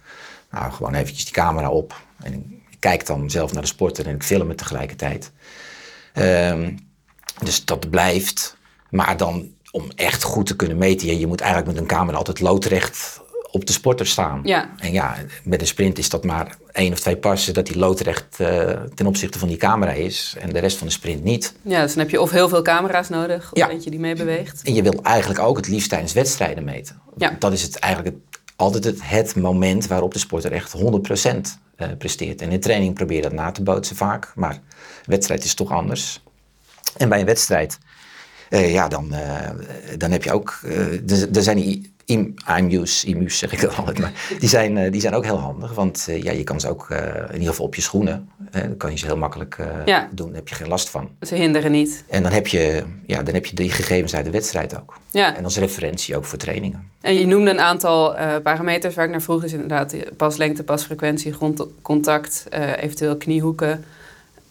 Nou, 0.50 0.72
gewoon 0.72 0.94
eventjes 0.94 1.24
die 1.24 1.34
camera 1.34 1.70
op. 1.70 2.00
En 2.22 2.62
ik 2.70 2.76
kijk 2.78 3.06
dan 3.06 3.30
zelf 3.30 3.52
naar 3.52 3.62
de 3.62 3.68
sporter 3.68 4.06
en 4.06 4.14
ik 4.14 4.22
film 4.22 4.48
het 4.48 4.58
tegelijkertijd. 4.58 5.32
Ehm, 6.12 6.70
dus 7.42 7.64
dat 7.64 7.90
blijft. 7.90 8.56
Maar 8.90 9.16
dan 9.16 9.54
om 9.76 9.90
echt 9.94 10.22
goed 10.22 10.46
te 10.46 10.56
kunnen 10.56 10.78
meten, 10.78 11.18
je, 11.18 11.26
moet 11.26 11.40
eigenlijk 11.40 11.72
met 11.72 11.80
een 11.80 11.88
camera 11.88 12.16
altijd 12.16 12.40
loodrecht 12.40 13.20
op 13.50 13.66
de 13.66 13.72
sporter 13.72 14.06
staan. 14.06 14.40
Ja. 14.44 14.70
En 14.78 14.92
ja, 14.92 15.16
met 15.44 15.60
een 15.60 15.66
sprint 15.66 15.98
is 15.98 16.08
dat 16.08 16.24
maar 16.24 16.56
één 16.72 16.92
of 16.92 17.00
twee 17.00 17.16
passen 17.16 17.54
dat 17.54 17.66
die 17.66 17.78
loodrecht 17.78 18.40
eh, 18.40 18.70
ten 18.94 19.06
opzichte 19.06 19.38
van 19.38 19.48
die 19.48 19.56
camera 19.56 19.92
is. 19.92 20.36
En 20.40 20.52
de 20.52 20.58
rest 20.58 20.76
van 20.78 20.86
de 20.86 20.92
sprint 20.92 21.24
niet. 21.24 21.54
ja, 21.62 21.82
dus 21.82 21.94
dan 21.94 22.02
heb 22.02 22.10
je 22.10 22.20
of 22.20 22.30
heel 22.30 22.48
veel 22.48 22.62
camera's 22.62 23.08
nodig, 23.08 23.52
of 23.52 23.58
Ja. 23.58 23.70
eentje 23.70 23.90
die 23.90 24.00
mee 24.00 24.14
beweegt. 24.14 24.62
En 24.62 24.74
je 24.74 24.82
wil 24.82 25.00
eigenlijk 25.02 25.40
ook 25.40 25.56
het 25.56 25.68
liefst 25.68 25.88
tijdens 25.88 26.12
wedstrijden 26.12 26.64
meten. 26.64 27.00
Ja. 27.16 27.36
Dat 27.38 27.52
is 27.52 27.62
het 27.62 27.78
eigenlijk 27.78 28.14
het, 28.14 28.40
altijd 28.56 28.84
het, 28.84 28.98
het 29.02 29.36
moment 29.36 29.86
waarop 29.86 30.12
de 30.12 30.18
sporter 30.18 30.52
echt 30.52 30.74
100% 30.76 30.80
eh, 31.76 31.88
presteert. 31.98 32.42
En 32.42 32.50
in 32.50 32.60
training 32.60 32.94
probeer 32.94 33.16
je 33.16 33.22
dat 33.22 33.32
na 33.32 33.50
te 33.50 33.62
bootsen 33.62 33.96
vaak. 33.96 34.32
Maar 34.34 34.58
wedstrijd 35.04 35.44
is 35.44 35.54
toch 35.54 35.70
anders. 35.70 36.22
En 36.96 37.08
bij 37.08 37.20
een 37.20 37.26
wedstrijd, 37.26 37.78
eh, 38.50 38.72
ja, 38.72 38.88
dan, 38.88 39.12
eh, 39.12 39.50
dan 39.96 40.10
heb 40.10 40.22
je 40.22 40.32
ook... 40.32 40.58
eh, 40.64 41.36
er- 41.36 41.42
zijn 41.42 41.56
die 41.56 41.92
im- 42.04 42.34
IMU's, 42.58 43.04
IMU's 43.04 43.38
zeg 43.38 43.52
ik 43.52 43.60
dat 43.60 43.76
altijd, 43.76 43.98
maar 43.98 44.12
die 44.38 44.48
zijn, 44.48 44.90
die 44.90 45.00
zijn 45.00 45.14
ook 45.14 45.24
heel 45.24 45.38
handig. 45.38 45.74
Want 45.74 46.06
ja, 46.10 46.32
je 46.32 46.44
kan 46.44 46.60
ze 46.60 46.68
ook 46.68 46.86
in 46.90 47.32
ieder 47.32 47.48
geval 47.48 47.66
op 47.66 47.74
je 47.74 47.82
schoenen. 47.82 48.28
dan 48.50 48.76
kan 48.76 48.90
je 48.90 48.98
ze 48.98 49.06
heel 49.06 49.16
makkelijk 49.16 49.56
Ja. 49.84 50.08
doen, 50.12 50.26
daar 50.26 50.36
heb 50.36 50.48
je 50.48 50.54
geen 50.54 50.68
last 50.68 50.88
van. 50.88 51.08
Ze 51.20 51.34
hinderen 51.34 51.72
niet. 51.72 52.04
En 52.08 52.22
dan 52.22 52.32
heb, 52.32 52.46
je, 52.46 52.82
ja, 53.06 53.22
dan 53.22 53.34
heb 53.34 53.46
je 53.46 53.56
die 53.56 53.70
gegevens 53.70 54.14
uit 54.14 54.24
de 54.24 54.30
wedstrijd 54.30 54.76
ook. 54.80 54.98
Ja. 55.10 55.36
En 55.36 55.44
als 55.44 55.58
referentie 55.58 56.16
ook 56.16 56.24
voor 56.24 56.38
trainingen. 56.38 56.90
En 57.00 57.14
je 57.14 57.26
noemde 57.26 57.50
een 57.50 57.60
aantal 57.60 58.14
parameters 58.42 58.94
waar 58.94 59.04
ik 59.04 59.10
naar 59.10 59.22
vroeg. 59.22 59.44
Is 59.44 59.52
inderdaad 59.52 59.94
paslengte, 60.16 60.62
pasfrequentie, 60.62 61.32
grondcontact, 61.32 62.46
eventueel 62.76 63.16
kniehoeken. 63.16 63.84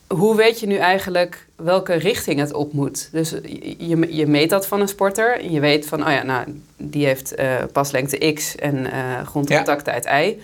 Hoe 0.07 0.35
weet 0.35 0.59
je 0.59 0.67
nu 0.67 0.75
eigenlijk 0.75 1.44
welke 1.55 1.93
richting 1.93 2.39
het 2.39 2.53
op 2.53 2.73
moet? 2.73 3.09
Dus 3.11 3.29
je, 3.77 4.15
je, 4.15 4.27
meet 4.27 4.49
dat 4.49 4.67
van 4.67 4.81
een 4.81 4.87
sporter. 4.87 5.39
En 5.39 5.51
je 5.51 5.59
weet 5.59 5.85
van, 5.87 6.05
oh 6.05 6.11
ja, 6.11 6.23
nou, 6.23 6.61
die 6.77 7.05
heeft 7.05 7.35
eh, 7.35 7.63
paslengte 7.71 8.33
X 8.33 8.55
en 8.55 8.91
eh 8.91 9.27
grondcontacttijd 9.27 10.05
Y. 10.05 10.39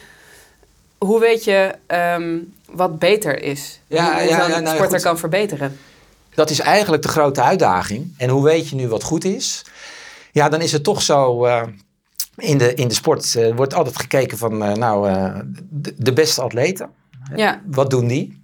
Hoe 0.97 1.19
weet 1.19 1.43
je 1.43 1.75
ehm, 1.87 2.37
wat 2.71 2.99
beter 2.99 3.43
is? 3.43 3.79
Ja, 3.87 4.13
hoe 4.13 4.29
ja, 4.29 4.37
ja, 4.37 4.47
nou 4.47 4.63
ja, 4.63 4.73
sporter 4.73 4.95
goed. 4.95 5.01
kan 5.01 5.17
verbeteren? 5.17 5.77
Dat 6.33 6.49
is 6.49 6.59
eigenlijk 6.59 7.03
de 7.03 7.09
grote 7.09 7.41
uitdaging. 7.41 8.13
En 8.17 8.29
hoe 8.29 8.43
weet 8.43 8.69
je 8.69 8.75
nu 8.75 8.87
wat 8.87 9.03
goed 9.03 9.23
is? 9.23 9.65
Ja, 10.31 10.49
dan 10.49 10.61
is 10.61 10.71
het 10.71 10.83
toch 10.83 11.01
zo. 11.01 11.45
eh, 11.45 11.63
in, 12.35 12.57
de, 12.57 12.73
in 12.73 12.87
de 12.87 12.93
sport 12.93 13.53
wordt 13.55 13.73
altijd 13.73 13.99
gekeken 13.99 14.37
van, 14.37 14.57
nou, 14.57 15.11
de, 15.69 15.93
de 15.97 16.13
beste 16.13 16.41
atleten. 16.41 16.89
Ja, 17.35 17.61
Wat 17.65 17.89
doen 17.89 18.07
die? 18.07 18.40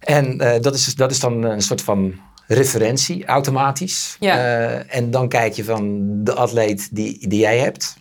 En 0.00 0.40
eh, 0.40 0.60
dat, 0.60 0.74
is, 0.74 0.94
dat 0.94 1.10
is 1.10 1.20
dan 1.20 1.42
een 1.42 1.62
soort 1.62 1.82
van 1.82 2.14
referentie, 2.46 3.24
automatisch. 3.24 4.16
Ja. 4.20 4.36
Eh, 4.36 4.96
en 4.96 5.10
dan 5.10 5.28
kijk 5.28 5.52
je 5.52 5.64
van 5.64 6.08
de 6.24 6.34
atleet 6.34 6.88
die, 6.92 7.28
die 7.28 7.40
jij 7.40 7.58
hebt. 7.58 7.96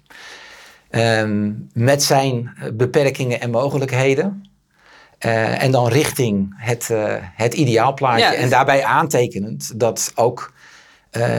Ehm, 0.90 1.52
met 1.74 2.04
zijn 2.04 2.58
beperkingen 2.74 3.42
en 3.42 3.50
mogelijkheden. 3.52 4.44
Eh, 5.18 5.64
en 5.64 5.72
dan 5.72 5.88
richting 5.88 6.54
het, 6.58 6.90
eh, 6.90 7.16
het 7.20 7.54
ideaalplaatje. 7.54 8.24
Ja, 8.24 8.30
dus- 8.30 8.40
En 8.40 8.50
daarbij 8.50 8.84
aantekenend 8.84 9.80
dat 9.80 10.12
ook 10.16 10.54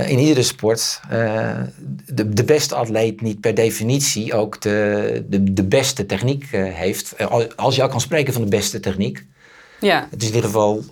in 0.06 0.19
iedere 0.19 0.43
sport 0.43 1.01
de, 2.06 2.29
de 2.29 2.45
beste 2.45 2.75
atleet 2.75 3.21
niet 3.21 3.41
per 3.41 3.55
definitie 3.55 4.35
ook 4.35 4.61
de, 4.61 5.25
de, 5.29 5.53
de 5.53 5.65
beste 5.65 6.06
techniek 6.06 6.47
heeft. 6.51 7.29
Al- 7.29 7.55
als 7.55 7.77
je 7.77 7.83
al 7.83 7.89
kan 7.89 8.01
spreken 8.01 8.33
van 8.33 8.43
de 8.43 8.49
beste 8.49 8.81
techniek. 8.81 9.27
Ja, 9.81 10.06
Het 10.11 10.23
is 10.23 10.29
in 10.29 10.35
ieder 10.35 10.50
geval 10.50 10.82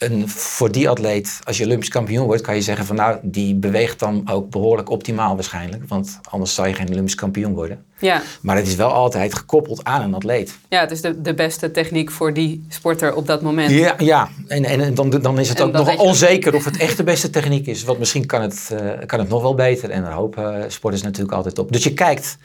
een, 0.00 0.28
voor 0.28 0.72
die 0.72 0.88
atleet, 0.88 1.38
als 1.44 1.58
je 1.58 1.64
Olympisch 1.64 1.88
kampioen 1.88 2.26
wordt, 2.26 2.42
kan 2.42 2.54
je 2.54 2.62
zeggen 2.62 2.86
van 2.86 2.96
nou, 2.96 3.18
die 3.22 3.54
beweegt 3.54 3.98
dan 3.98 4.30
ook 4.30 4.50
behoorlijk 4.50 4.90
optimaal 4.90 5.34
waarschijnlijk. 5.34 5.82
Want 5.88 6.18
anders 6.30 6.54
zou 6.54 6.68
je 6.68 6.74
geen 6.74 6.90
Olympisch 6.90 7.14
kampioen 7.14 7.54
worden. 7.54 7.84
ja. 7.98 8.22
Maar 8.40 8.56
het 8.56 8.66
is 8.66 8.74
wel 8.74 8.92
altijd 8.92 9.34
gekoppeld 9.34 9.84
aan 9.84 10.02
een 10.02 10.14
atleet. 10.14 10.58
ja, 10.68 10.80
het 10.80 10.90
is 10.90 11.00
de, 11.00 11.20
de 11.20 11.34
beste 11.34 11.70
techniek 11.70 12.10
voor 12.10 12.32
die 12.34 12.64
sporter 12.68 13.14
op 13.14 13.26
dat 13.26 13.42
moment. 13.42 13.70
Ja, 13.70 13.94
ja. 13.98 14.28
En, 14.46 14.64
en 14.64 14.94
dan, 14.94 15.10
dan 15.10 15.38
is 15.38 15.48
het 15.48 15.58
En 15.60 15.64
ook 15.64 15.72
nog 15.72 15.96
onzeker 15.96 16.54
of 16.54 16.64
het 16.64 16.76
echt 16.76 16.96
de 16.96 17.04
beste 17.04 17.30
techniek 17.30 17.66
is. 17.66 17.84
Want 17.84 17.98
misschien 17.98 18.26
kan 18.26 18.42
het, 18.42 18.70
eh, 18.72 19.06
kan 19.06 19.18
het 19.18 19.28
nog 19.28 19.42
wel 19.42 19.54
beter. 19.54 19.90
En 19.90 20.02
daar 20.02 20.12
hopen 20.12 20.72
sporters 20.72 21.02
natuurlijk 21.02 21.36
altijd 21.36 21.58
op. 21.58 21.72
Dus 21.72 21.84
je 21.84 21.94
kijkt. 21.94 22.38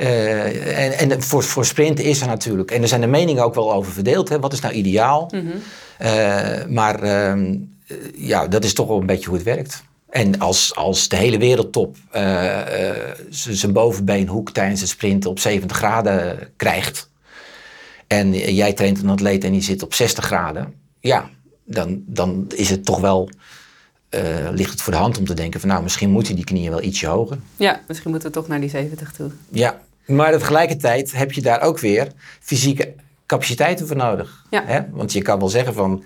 Eh, 0.00 1.00
en 1.00 1.10
en 1.10 1.22
voor, 1.22 1.42
voor 1.42 1.64
sprinten 1.64 2.04
is 2.04 2.20
er 2.20 2.26
natuurlijk. 2.26 2.70
En 2.70 2.82
er 2.82 2.88
zijn 2.88 3.00
de 3.00 3.06
meningen 3.06 3.44
ook 3.44 3.54
wel 3.54 3.72
over 3.72 3.92
verdeeld. 3.92 4.28
Hè. 4.28 4.40
Wat 4.40 4.52
is 4.52 4.60
nou 4.60 4.74
ideaal? 4.74 5.32
Eh, 5.98 6.64
maar 6.68 7.02
ehm, 7.02 7.56
eh, 7.86 7.96
ja, 8.14 8.48
dat 8.48 8.64
is 8.64 8.74
toch 8.74 8.86
wel 8.88 9.00
een 9.00 9.06
beetje 9.06 9.26
hoe 9.26 9.34
het 9.34 9.44
werkt. 9.44 9.82
En 10.10 10.38
als, 10.38 10.74
als 10.74 11.08
de 11.08 11.16
hele 11.16 11.38
wereldtop 11.38 11.96
zijn 13.30 13.72
bovenbeenhoek 13.72 14.50
tijdens 14.50 14.80
het 14.80 14.88
sprinten 14.88 15.30
op 15.30 15.38
70 15.38 15.76
graden 15.76 16.38
krijgt. 16.56 17.10
En 18.06 18.32
jij 18.54 18.72
traint 18.72 19.02
een 19.02 19.08
atleet 19.08 19.44
en 19.44 19.52
die 19.52 19.62
zit 19.62 19.82
op 19.82 19.94
60 19.94 20.24
graden. 20.24 20.74
Ja, 21.00 21.28
dan, 21.64 22.02
dan 22.06 22.46
is 22.54 22.70
het 22.70 22.84
toch 22.84 23.00
wel. 23.00 23.30
ligt 24.50 24.70
het 24.70 24.82
voor 24.82 24.92
de 24.92 24.98
hand 24.98 25.18
om 25.18 25.24
te 25.24 25.34
denken 25.34 25.60
van 25.60 25.68
nou, 25.68 25.82
misschien 25.82 26.10
moeten 26.10 26.34
die 26.34 26.44
knieën 26.44 26.70
wel 26.70 26.82
ietsje 26.82 27.06
hoger. 27.06 27.38
Ja, 27.56 27.80
misschien 27.88 28.10
moeten 28.10 28.28
we 28.28 28.34
toch 28.34 28.48
naar 28.48 28.60
die 28.60 28.70
70 28.70 29.12
toe. 29.12 29.30
Ja, 29.48 29.80
maar 30.10 30.32
tegelijkertijd 30.32 31.12
heb 31.12 31.32
je 31.32 31.40
daar 31.40 31.60
ook 31.60 31.78
weer 31.78 32.12
fysieke 32.40 32.94
capaciteiten 33.26 33.86
voor 33.86 33.96
nodig. 33.96 34.44
Ja. 34.50 34.64
Hè? 34.66 34.80
Want 34.90 35.12
je 35.12 35.22
kan 35.22 35.38
wel 35.38 35.48
zeggen 35.48 35.74
van 35.74 36.04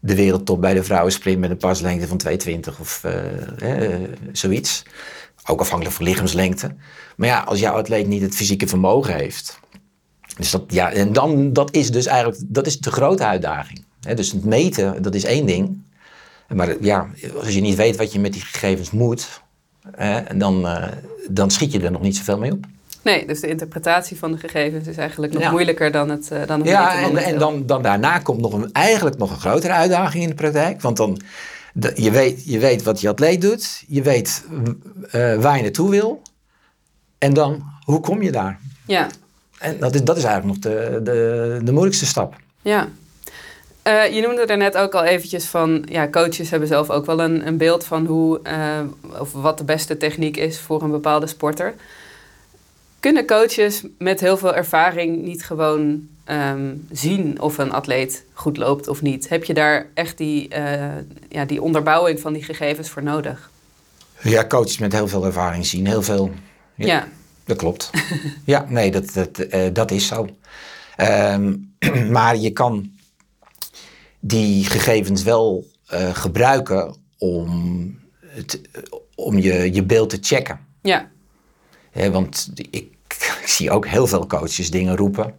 de 0.00 0.14
wereldtop 0.14 0.60
bij 0.60 0.74
de 0.74 0.84
vrouwen 0.84 1.12
sprint 1.12 1.38
met 1.38 1.50
een 1.50 1.56
paslengte 1.56 2.06
van 2.06 2.20
2,20 2.28 2.80
of 2.80 3.04
eh, 3.04 3.12
hè, 3.56 4.00
zoiets. 4.32 4.82
Ook 5.46 5.60
afhankelijk 5.60 5.96
van 5.96 6.04
lichaamslengte. 6.04 6.74
Maar 7.16 7.28
ja, 7.28 7.40
als 7.40 7.58
jouw 7.58 7.74
atleet 7.74 8.06
niet 8.06 8.22
het 8.22 8.34
fysieke 8.34 8.66
vermogen 8.66 9.14
heeft. 9.14 9.60
Dus 10.36 10.50
dat, 10.50 10.62
ja, 10.68 10.92
en 10.92 11.12
dan, 11.12 11.52
dat 11.52 11.74
is 11.74 11.90
dus 11.90 12.06
eigenlijk 12.06 12.40
dat 12.44 12.66
is 12.66 12.78
de 12.78 12.90
grote 12.90 13.24
uitdaging. 13.24 13.84
Hè? 14.00 14.14
Dus 14.14 14.32
het 14.32 14.44
meten, 14.44 15.02
dat 15.02 15.14
is 15.14 15.24
één 15.24 15.46
ding. 15.46 15.84
Maar 16.48 16.82
ja, 16.82 17.10
als 17.36 17.54
je 17.54 17.60
niet 17.60 17.76
weet 17.76 17.96
wat 17.96 18.12
je 18.12 18.20
met 18.20 18.32
die 18.32 18.42
gegevens 18.42 18.90
moet, 18.90 19.42
hè, 19.90 20.36
dan, 20.36 20.66
eh, 20.66 20.88
dan 21.30 21.50
schiet 21.50 21.72
je 21.72 21.80
er 21.80 21.90
nog 21.90 22.02
niet 22.02 22.16
zoveel 22.16 22.38
mee 22.38 22.52
op. 22.52 22.64
Nee, 23.06 23.26
dus 23.26 23.40
de 23.40 23.48
interpretatie 23.48 24.16
van 24.18 24.32
de 24.32 24.38
gegevens 24.38 24.86
is 24.86 24.96
eigenlijk 24.96 25.32
nog 25.32 25.42
Ja. 25.42 25.50
moeilijker 25.50 25.90
dan 25.90 26.08
het, 26.08 26.30
eh, 26.30 26.46
dan 26.46 26.60
het 26.60 26.68
Ja, 26.68 27.10
en, 27.18 27.38
dan, 27.38 27.66
dan 27.66 27.82
daarna 27.82 28.18
komt 28.18 28.40
nog 28.40 28.52
een, 28.52 28.72
eigenlijk 28.72 29.18
nog 29.18 29.30
een 29.30 29.38
grotere 29.40 29.72
uitdaging 29.72 30.22
in 30.22 30.28
de 30.28 30.34
praktijk. 30.34 30.80
Want 30.80 30.96
dan, 30.96 31.20
de- 31.72 31.92
je, 31.94 32.10
weet, 32.10 32.42
je 32.44 32.58
weet 32.58 32.82
wat 32.82 33.00
je 33.00 33.08
atleet 33.08 33.40
doet, 33.40 33.84
je 33.88 34.02
weet 34.02 34.44
eh, 35.10 35.34
waar 35.34 35.56
je 35.56 35.62
naartoe 35.62 35.90
wil. 35.90 36.22
En 37.18 37.34
dan, 37.34 37.62
hoe 37.84 38.00
kom 38.00 38.22
je 38.22 38.32
daar? 38.32 38.58
Ja, 38.86 39.06
En 39.58 39.76
dat 39.80 39.94
is, 39.94 40.02
dat 40.04 40.16
is 40.16 40.24
eigenlijk 40.24 40.54
nog 40.64 40.72
de, 40.72 41.00
de, 41.02 41.60
de 41.64 41.72
moeilijkste 41.72 42.06
stap. 42.06 42.34
Ja. 42.62 42.88
Uh, 43.88 44.14
je 44.14 44.20
noemde 44.20 44.44
er 44.44 44.56
net 44.56 44.76
ook 44.76 44.94
al 44.94 45.04
eventjes 45.04 45.44
van, 45.44 45.86
ja, 45.88 46.08
coaches 46.08 46.50
hebben 46.50 46.68
zelf 46.68 46.90
ook 46.90 47.06
wel 47.06 47.20
een, 47.20 47.46
een 47.46 47.56
beeld 47.56 47.84
van 47.84 48.06
hoe, 48.06 48.40
uh, 48.44 49.20
of 49.20 49.32
wat 49.32 49.58
de 49.58 49.64
beste 49.64 49.96
techniek 49.96 50.36
is 50.36 50.58
voor 50.60 50.82
een 50.82 50.90
bepaalde 50.90 51.26
sporter. 51.26 51.74
Kunnen 53.00 53.26
coaches 53.26 53.82
met 53.98 54.20
heel 54.20 54.36
veel 54.36 54.54
ervaring 54.54 55.22
niet 55.22 55.44
gewoon 55.44 56.08
um, 56.30 56.86
zien 56.90 57.40
of 57.40 57.58
een 57.58 57.72
atleet 57.72 58.24
goed 58.32 58.56
loopt 58.56 58.88
of 58.88 59.02
niet? 59.02 59.28
Heb 59.28 59.44
je 59.44 59.54
daar 59.54 59.86
echt 59.94 60.18
die, 60.18 60.48
uh, 60.56 60.84
ja, 61.28 61.44
die 61.44 61.62
onderbouwing 61.62 62.20
van 62.20 62.32
die 62.32 62.44
gegevens 62.44 62.90
voor 62.90 63.02
nodig? 63.02 63.50
Ja, 64.22 64.46
coaches 64.46 64.78
met 64.78 64.92
heel 64.92 65.08
veel 65.08 65.24
ervaring 65.24 65.66
zien 65.66 65.86
heel 65.86 66.02
veel. 66.02 66.30
Ja, 66.74 66.86
ja. 66.86 67.08
dat 67.44 67.56
klopt. 67.56 67.90
ja, 68.44 68.66
nee, 68.68 68.90
dat, 68.90 69.12
dat, 69.12 69.54
uh, 69.54 69.66
dat 69.72 69.90
is 69.90 70.06
zo. 70.06 70.28
Um, 71.00 71.74
maar 72.10 72.36
je 72.36 72.50
kan 72.50 72.90
die 74.20 74.64
gegevens 74.64 75.22
wel 75.22 75.66
uh, 75.92 76.14
gebruiken 76.14 76.96
om, 77.18 77.98
het, 78.26 78.60
om 79.14 79.38
je, 79.38 79.74
je 79.74 79.82
beeld 79.82 80.10
te 80.10 80.18
checken. 80.20 80.60
Ja. 80.82 81.10
Want 82.12 82.50
ik, 82.54 82.68
ik, 82.70 83.38
zie 83.44 83.70
ook 83.70 83.86
heel 83.86 84.06
veel 84.06 84.26
coaches 84.26 84.70
dingen 84.70 84.96
roepen 84.96 85.34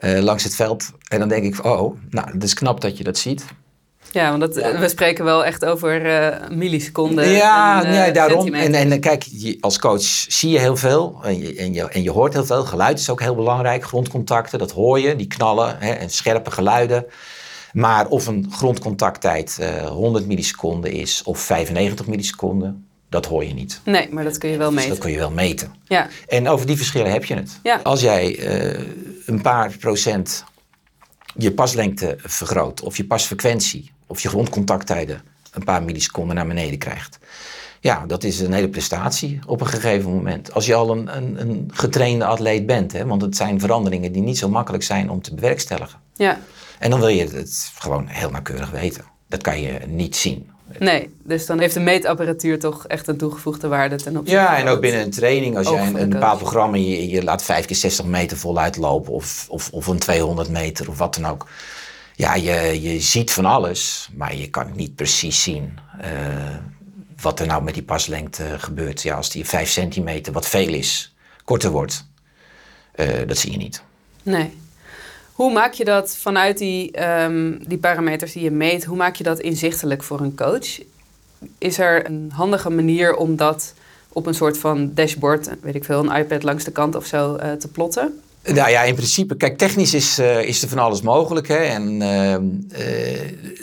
uh, 0.00 0.18
langs 0.18 0.44
het 0.44 0.54
veld. 0.54 0.90
En 1.08 1.18
dan 1.18 1.28
denk 1.28 1.44
ik, 1.44 1.64
oh, 1.64 1.96
nou, 2.10 2.30
het 2.32 2.42
is 2.42 2.54
knap 2.54 2.80
dat 2.80 2.98
je 2.98 3.04
dat 3.04 3.18
ziet. 3.18 3.44
Ja, 4.10 4.28
want 4.28 4.40
dat, 4.40 4.54
we 4.54 4.88
spreken 4.88 5.24
wel 5.24 5.44
echt 5.44 5.64
over 5.64 6.06
uh, 6.06 6.48
milliseconden. 6.48 7.28
Ja, 7.28 7.84
en, 7.84 7.90
uh, 7.90 8.06
ja 8.06 8.10
daarom. 8.12 8.54
En, 8.54 8.74
en 8.74 9.00
kijk, 9.00 9.26
als 9.60 9.78
coach 9.78 10.02
zie 10.28 10.50
je 10.50 10.58
heel 10.58 10.76
veel 10.76 11.18
en 11.22 11.38
je, 11.38 11.54
en, 11.54 11.74
je, 11.74 11.88
en 11.88 12.02
je 12.02 12.10
hoort 12.10 12.32
heel 12.32 12.44
veel. 12.44 12.64
Geluid 12.64 12.98
is 12.98 13.10
ook 13.10 13.20
heel 13.20 13.34
belangrijk. 13.34 13.84
Grondcontacten, 13.84 14.58
dat 14.58 14.70
hoor 14.70 15.00
je, 15.00 15.16
die 15.16 15.26
knallen 15.26 15.76
hè, 15.78 15.90
en 15.90 16.10
scherpe 16.10 16.50
geluiden. 16.50 17.06
Maar 17.72 18.06
of 18.08 18.26
een 18.26 18.46
grondcontacttijd 18.50 19.58
uh, 19.60 19.86
100 19.86 20.26
milliseconden 20.26 20.92
is 20.92 21.22
of 21.22 21.38
95 21.38 22.06
milliseconden, 22.06 22.88
dat 23.14 23.26
hoor 23.26 23.44
je 23.44 23.54
niet. 23.54 23.80
Nee, 23.84 24.08
maar 24.10 24.24
dat 24.24 24.38
kun 24.38 24.50
je 24.50 24.56
wel 24.56 24.70
meten. 24.70 24.88
Dus 24.88 24.94
dat 24.94 25.04
kun 25.04 25.12
je 25.12 25.18
wel 25.18 25.30
meten. 25.30 25.74
Ja. 25.84 26.08
En 26.28 26.48
over 26.48 26.66
die 26.66 26.76
verschillen 26.76 27.12
heb 27.12 27.24
je 27.24 27.34
het. 27.34 27.58
Ja. 27.62 27.80
Als 27.82 28.00
jij 28.00 28.48
een 29.26 29.40
paar 29.42 29.76
procent 29.78 30.44
je 31.36 31.52
paslengte 31.52 32.16
vergroot 32.18 32.80
of 32.80 32.96
je 32.96 33.04
pasfrequentie 33.04 33.92
of 34.06 34.20
je 34.20 34.28
grondcontacttijden 34.28 35.22
een 35.50 35.64
paar 35.64 35.82
milliseconden 35.82 36.36
naar 36.36 36.46
beneden 36.46 36.78
krijgt. 36.78 37.18
Ja, 37.80 38.06
dat 38.06 38.24
is 38.24 38.40
een 38.40 38.52
hele 38.52 38.68
prestatie 38.68 39.38
op 39.46 39.60
een 39.60 39.66
gegeven 39.66 40.10
moment. 40.10 40.52
Als 40.52 40.66
je 40.66 40.74
al 40.74 40.90
een, 40.90 41.16
een, 41.16 41.40
een 41.40 41.70
getrainde 41.72 42.24
atleet 42.24 42.66
bent, 42.66 42.92
hè, 42.92 43.06
want 43.06 43.22
het 43.22 43.36
zijn 43.36 43.60
veranderingen 43.60 44.12
die 44.12 44.22
niet 44.22 44.38
zo 44.38 44.48
makkelijk 44.48 44.82
zijn 44.82 45.10
om 45.10 45.22
te 45.22 45.34
bewerkstelligen. 45.34 45.98
Ja. 46.14 46.38
En 46.78 46.90
dan 46.90 47.00
wil 47.00 47.08
je 47.08 47.28
het 47.28 47.72
gewoon 47.78 48.06
heel 48.06 48.30
nauwkeurig 48.30 48.70
weten. 48.70 49.04
Dat 49.28 49.42
kan 49.42 49.60
je 49.60 49.80
niet 49.86 50.16
zien. 50.16 50.50
Nee, 50.78 51.14
dus 51.22 51.46
dan 51.46 51.58
heeft 51.58 51.74
de 51.74 51.80
meetapparatuur 51.80 52.58
toch 52.58 52.86
echt 52.86 53.08
een 53.08 53.16
toegevoegde 53.16 53.68
waarde 53.68 53.96
ten 53.96 54.16
opzichte 54.16 54.40
Ja, 54.40 54.58
en 54.58 54.68
ook 54.68 54.80
binnen 54.80 55.00
een 55.00 55.10
training, 55.10 55.56
als 55.56 55.68
jij 55.68 55.86
een, 55.86 56.00
een 56.00 56.08
bepaald 56.08 56.38
programma, 56.38 56.76
je, 56.76 57.08
je 57.08 57.24
laat 57.24 57.42
5 57.42 57.66
keer 57.66 57.76
60 57.76 58.04
meter 58.04 58.36
voluit 58.36 58.76
lopen 58.76 59.12
of, 59.12 59.46
of, 59.48 59.70
of 59.70 59.86
een 59.86 59.98
200 59.98 60.48
meter 60.48 60.88
of 60.88 60.98
wat 60.98 61.14
dan 61.14 61.26
ook. 61.26 61.46
Ja, 62.14 62.34
je, 62.34 62.82
je 62.82 63.00
ziet 63.00 63.32
van 63.32 63.44
alles, 63.44 64.08
maar 64.14 64.36
je 64.36 64.50
kan 64.50 64.70
niet 64.74 64.94
precies 64.94 65.42
zien 65.42 65.78
uh, 66.00 66.06
wat 67.20 67.40
er 67.40 67.46
nou 67.46 67.62
met 67.62 67.74
die 67.74 67.82
paslengte 67.82 68.44
gebeurt. 68.58 69.02
Ja, 69.02 69.16
als 69.16 69.30
die 69.30 69.44
5 69.44 69.70
centimeter, 69.70 70.32
wat 70.32 70.48
veel 70.48 70.72
is, 70.72 71.14
korter 71.44 71.70
wordt, 71.70 72.06
uh, 72.96 73.06
dat 73.26 73.38
zie 73.38 73.50
je 73.50 73.56
niet. 73.56 73.82
Nee. 74.22 74.62
Hoe 75.34 75.52
maak 75.52 75.72
je 75.72 75.84
dat 75.84 76.16
vanuit 76.16 76.58
die, 76.58 77.04
um, 77.22 77.58
die 77.66 77.78
parameters 77.78 78.32
die 78.32 78.42
je 78.42 78.50
meet, 78.50 78.84
hoe 78.84 78.96
maak 78.96 79.16
je 79.16 79.24
dat 79.24 79.40
inzichtelijk 79.40 80.02
voor 80.02 80.20
een 80.20 80.36
coach? 80.36 80.80
Is 81.58 81.78
er 81.78 82.06
een 82.06 82.30
handige 82.34 82.70
manier 82.70 83.16
om 83.16 83.36
dat 83.36 83.74
op 84.12 84.26
een 84.26 84.34
soort 84.34 84.58
van 84.58 84.90
dashboard, 84.94 85.50
weet 85.60 85.74
ik 85.74 85.84
veel, 85.84 86.04
een 86.04 86.16
iPad 86.16 86.42
langs 86.42 86.64
de 86.64 86.70
kant 86.70 86.94
of 86.94 87.06
zo, 87.06 87.36
uh, 87.36 87.52
te 87.52 87.68
plotten? 87.68 88.20
Nou 88.44 88.70
ja, 88.70 88.82
in 88.82 88.94
principe, 88.94 89.36
kijk, 89.36 89.58
technisch 89.58 89.94
is, 89.94 90.18
uh, 90.18 90.42
is 90.42 90.62
er 90.62 90.68
van 90.68 90.78
alles 90.78 91.02
mogelijk. 91.02 91.48
Hè? 91.48 91.56
En 91.56 92.00
uh, 92.00 92.36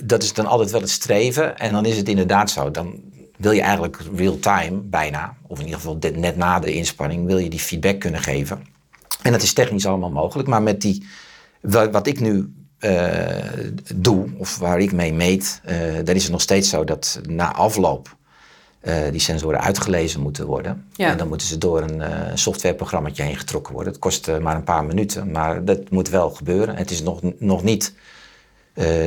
dat 0.04 0.24
is 0.24 0.34
dan 0.34 0.46
altijd 0.46 0.72
wel 0.72 0.82
het 0.82 0.90
streven. 0.90 1.58
En 1.58 1.72
dan 1.72 1.86
is 1.86 1.98
het 1.98 2.10
inderdaad 2.10 2.50
zo. 2.50 2.72
Dan 2.72 3.02
wil 3.38 3.52
je 3.52 3.62
eigenlijk 3.62 3.98
real-time 4.16 4.78
bijna, 4.78 5.36
of 5.48 5.60
in 5.60 5.66
ieder 5.66 5.80
geval 5.80 5.98
net 6.16 6.38
na 6.38 6.60
de 6.60 6.74
inspanning, 6.74 7.26
wil 7.26 7.38
je 7.38 7.50
die 7.50 7.60
feedback 7.60 8.00
kunnen 8.00 8.22
geven. 8.22 8.66
En 9.22 9.32
dat 9.32 9.42
is 9.42 9.54
technisch 9.54 9.86
allemaal 9.86 10.10
mogelijk. 10.10 10.48
Maar 10.48 10.62
met 10.62 10.82
die 10.82 11.06
wat 11.62 12.08
ik 12.08 12.20
nu 12.20 12.54
uh, 12.80 13.28
doe, 13.96 14.28
of 14.38 14.58
waar 14.58 14.80
ik 14.80 14.92
mee 14.92 15.14
meet, 15.14 15.62
uh, 15.66 15.72
daar 16.04 16.16
is 16.16 16.24
het 16.24 16.32
nog 16.32 16.42
steeds 16.42 16.70
zo 16.70 16.84
dat 16.84 17.22
na 17.28 17.54
afloop 17.54 18.18
uh, 18.84 18.96
die 19.12 19.20
sensoren 19.20 19.62
uitgelezen 19.62 20.22
moeten 20.22 20.46
worden. 20.46 20.86
Ja. 20.94 21.10
En 21.10 21.18
dan 21.18 21.28
moeten 21.28 21.48
ze 21.48 21.58
door 21.58 21.82
een 21.82 22.38
softwareprogramma 22.38 23.10
heen 23.14 23.38
getrokken 23.38 23.74
worden. 23.74 23.92
Het 23.92 24.02
kost 24.02 24.40
maar 24.40 24.56
een 24.56 24.64
paar 24.64 24.86
minuten, 24.86 25.32
maar 25.32 25.66
dat 25.66 25.90
moet 25.90 26.10
wel 26.10 26.30
gebeuren. 26.30 26.76
Het 26.76 26.92
is 26.92 27.02
nog, 27.02 27.20
nog 27.40 27.64
niet 27.64 27.94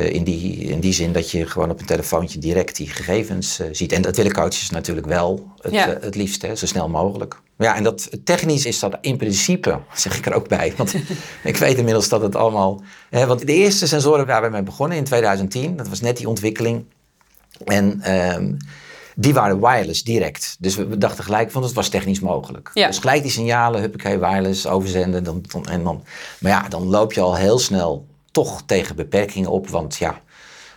in, 0.09 0.23
die, 0.23 0.57
in 0.57 0.79
die 0.79 0.93
zin 0.93 1.11
dat 1.11 1.31
je 1.31 1.47
gewoon 1.47 1.69
op 1.69 1.79
een 1.79 1.85
telefoontje 1.85 2.39
direct 2.39 2.75
die 2.75 2.89
gegevens 2.89 3.59
ziet. 3.71 3.91
En 3.91 4.01
dat 4.01 4.15
willen 4.15 4.33
coaches 4.33 4.69
natuurlijk 4.69 5.07
wel 5.07 5.51
het, 5.61 5.73
Ja. 5.73 5.97
het 6.01 6.15
liefst, 6.15 6.41
hè, 6.41 6.55
zo 6.55 6.65
snel 6.65 6.89
mogelijk. 6.89 7.41
Ja, 7.57 7.75
en 7.75 7.83
dat, 7.83 8.09
technisch 8.23 8.65
is 8.65 8.79
dat 8.79 8.97
in 9.01 9.17
principe, 9.17 9.79
zeg 9.93 10.17
ik 10.17 10.25
er 10.25 10.33
ook 10.33 10.47
bij. 10.47 10.73
Want 10.77 10.95
ik 11.43 11.57
weet 11.57 11.77
inmiddels 11.77 12.09
dat 12.09 12.21
het 12.21 12.35
allemaal. 12.35 12.81
Hè, 13.09 13.25
want 13.25 13.47
de 13.47 13.53
eerste 13.53 13.87
sensoren 13.87 14.25
waar 14.25 14.41
we 14.41 14.49
mee 14.49 14.63
begonnen 14.63 14.97
in 14.97 15.03
2010, 15.03 15.75
dat 15.75 15.87
was 15.87 16.01
net 16.01 16.17
die 16.17 16.29
ontwikkeling. 16.29 16.85
En 17.65 18.01
ehm, 18.01 18.53
die 19.15 19.33
waren 19.33 19.59
wireless 19.59 20.03
direct. 20.03 20.55
Dus 20.59 20.75
we, 20.75 20.87
we 20.87 20.97
dachten 20.97 21.23
gelijk 21.23 21.51
van 21.51 21.61
dat 21.61 21.73
was 21.73 21.89
technisch 21.89 22.19
mogelijk. 22.19 22.71
Ja. 22.73 22.87
Dus 22.87 22.97
gelijk 22.97 23.21
die 23.21 23.31
signalen, 23.31 23.81
huppakee, 23.81 24.19
wireless, 24.19 24.67
overzenden. 24.67 25.23
Dan, 25.23 25.43
dan, 25.47 25.65
en 25.65 25.83
dan, 25.83 26.03
maar 26.39 26.51
ja, 26.51 26.69
dan 26.69 26.85
loop 26.87 27.13
je 27.13 27.21
al 27.21 27.35
heel 27.35 27.59
snel 27.59 28.07
toch 28.31 28.63
tegen 28.65 28.95
beperkingen 28.95 29.49
op. 29.49 29.69
Want 29.69 29.95
ja, 29.95 30.21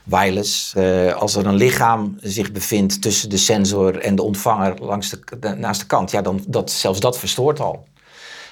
wireless. 0.09 0.73
Uh, 0.77 1.15
als 1.15 1.35
er 1.35 1.47
een 1.47 1.55
lichaam 1.55 2.17
zich 2.21 2.53
bevindt 2.53 3.03
tussen 3.03 3.31
de 3.31 3.37
sensor 3.37 3.99
en 3.99 4.15
de 4.15 4.23
ontvanger 4.23 4.75
langs 4.81 5.11
de, 5.41 5.55
naast 5.55 5.81
de 5.81 5.87
kant, 5.87 6.11
ja, 6.11 6.23
dan 6.23 6.45
dat, 6.47 6.71
zelfs 6.71 7.01
dat 7.01 7.19
verstoort 7.19 7.61
al. 7.61 7.87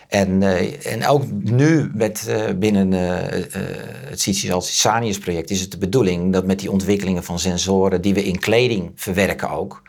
En, 0.08 0.42
uh, 0.42 0.86
en 0.86 1.06
ook 1.06 1.30
nu 1.30 1.90
met, 1.94 2.26
uh, 2.28 2.44
binnen 2.56 2.92
het 2.92 4.20
CITES 4.20 4.80
Sanius 4.80 5.18
project 5.18 5.50
is 5.50 5.60
het 5.60 5.70
de 5.70 5.78
bedoeling 5.78 6.32
dat 6.32 6.46
met 6.46 6.58
die 6.58 6.70
ontwikkelingen 6.70 7.25
van 7.25 7.38
sensoren 7.38 8.00
die 8.00 8.14
we 8.14 8.25
in 8.25 8.38
kleding 8.38 8.92
verwerken 8.94 9.50
ook, 9.50 9.82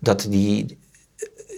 dat 0.00 0.26
die 0.30 0.78